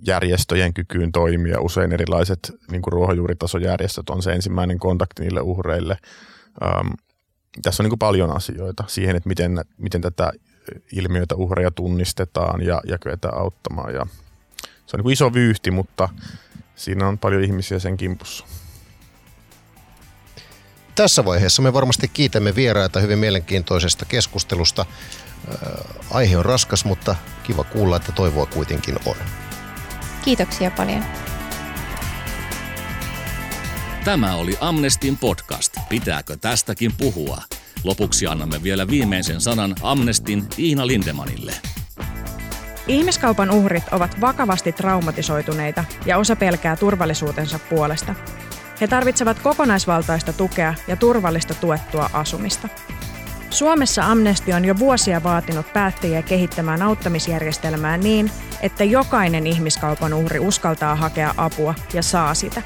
järjestöjen 0.06 0.74
kykyyn 0.74 1.12
toimia. 1.12 1.60
Usein 1.60 1.92
erilaiset 1.92 2.52
niin 2.70 2.82
kuin 2.82 2.92
ruohonjuuritasojärjestöt 2.92 4.10
on 4.10 4.22
se 4.22 4.32
ensimmäinen 4.32 4.78
kontakti 4.78 5.22
niille 5.22 5.40
uhreille. 5.40 5.96
Ähm, 6.62 6.88
tässä 7.62 7.82
on 7.82 7.84
niin 7.84 7.90
kuin 7.90 7.98
paljon 7.98 8.36
asioita 8.36 8.84
siihen, 8.86 9.16
että 9.16 9.28
miten, 9.28 9.64
miten 9.78 10.00
tätä 10.00 10.32
ilmiötä 10.92 11.34
uhreja 11.34 11.70
tunnistetaan 11.70 12.62
ja, 12.62 12.80
ja 12.86 12.98
kyetään 12.98 13.38
auttamaan. 13.38 13.94
Ja 13.94 14.06
se 14.62 14.96
on 14.96 14.98
niin 14.98 15.02
kuin 15.02 15.12
iso 15.12 15.34
vyyhti, 15.34 15.70
mutta 15.70 16.08
siinä 16.76 17.08
on 17.08 17.18
paljon 17.18 17.44
ihmisiä 17.44 17.78
sen 17.78 17.96
kimpussa. 17.96 18.44
Tässä 20.94 21.24
vaiheessa 21.24 21.62
me 21.62 21.72
varmasti 21.72 22.08
kiitämme 22.08 22.54
vieraita 22.54 23.00
hyvin 23.00 23.18
mielenkiintoisesta 23.18 24.04
keskustelusta. 24.04 24.86
Aihe 26.10 26.36
on 26.36 26.44
raskas, 26.44 26.84
mutta 26.84 27.16
kiva 27.42 27.64
kuulla, 27.64 27.96
että 27.96 28.12
toivoa 28.12 28.46
kuitenkin 28.46 28.96
on. 29.06 29.16
Kiitoksia 30.24 30.70
paljon. 30.70 31.04
Tämä 34.04 34.34
oli 34.34 34.56
Amnestin 34.60 35.16
podcast. 35.16 35.76
Pitääkö 35.88 36.36
tästäkin 36.36 36.92
puhua? 36.98 37.42
Lopuksi 37.84 38.26
annamme 38.26 38.62
vielä 38.62 38.86
viimeisen 38.86 39.40
sanan 39.40 39.74
Amnestin 39.82 40.46
Iina 40.58 40.86
Lindemanille. 40.86 41.52
Ihmiskaupan 42.86 43.50
uhrit 43.50 43.82
ovat 43.92 44.20
vakavasti 44.20 44.72
traumatisoituneita 44.72 45.84
ja 46.06 46.18
osa 46.18 46.36
pelkää 46.36 46.76
turvallisuutensa 46.76 47.58
puolesta. 47.58 48.14
He 48.80 48.88
tarvitsevat 48.88 49.38
kokonaisvaltaista 49.38 50.32
tukea 50.32 50.74
ja 50.88 50.96
turvallista 50.96 51.54
tuettua 51.54 52.10
asumista. 52.12 52.68
Suomessa 53.50 54.06
Amnesty 54.06 54.52
on 54.52 54.64
jo 54.64 54.78
vuosia 54.78 55.22
vaatinut 55.22 55.72
päättäjiä 55.72 56.22
kehittämään 56.22 56.82
auttamisjärjestelmää 56.82 57.96
niin, 57.96 58.30
että 58.60 58.84
jokainen 58.84 59.46
ihmiskaupan 59.46 60.14
uhri 60.14 60.38
uskaltaa 60.38 60.96
hakea 60.96 61.34
apua 61.36 61.74
ja 61.94 62.02
saa 62.02 62.34
sitä. 62.34 62.62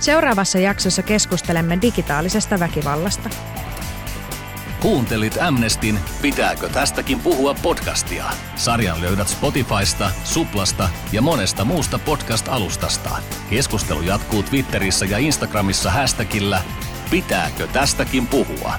Seuraavassa 0.00 0.58
jaksossa 0.58 1.02
keskustelemme 1.02 1.78
digitaalisesta 1.82 2.60
väkivallasta. 2.60 3.30
Kuuntelit 4.80 5.38
Amnestin 5.40 5.98
Pitääkö 6.22 6.68
tästäkin 6.68 7.20
puhua 7.20 7.54
podcastia? 7.62 8.24
Sarjan 8.56 9.00
löydät 9.00 9.28
Spotifysta, 9.28 10.10
Suplasta 10.24 10.88
ja 11.12 11.22
monesta 11.22 11.64
muusta 11.64 11.98
podcast-alustasta. 11.98 13.10
Keskustelu 13.50 14.02
jatkuu 14.02 14.42
Twitterissä 14.42 15.04
ja 15.04 15.18
Instagramissa 15.18 15.90
hashtagillä 15.90 16.60
Pitääkö 17.10 17.66
tästäkin 17.66 18.26
puhua? 18.26 18.74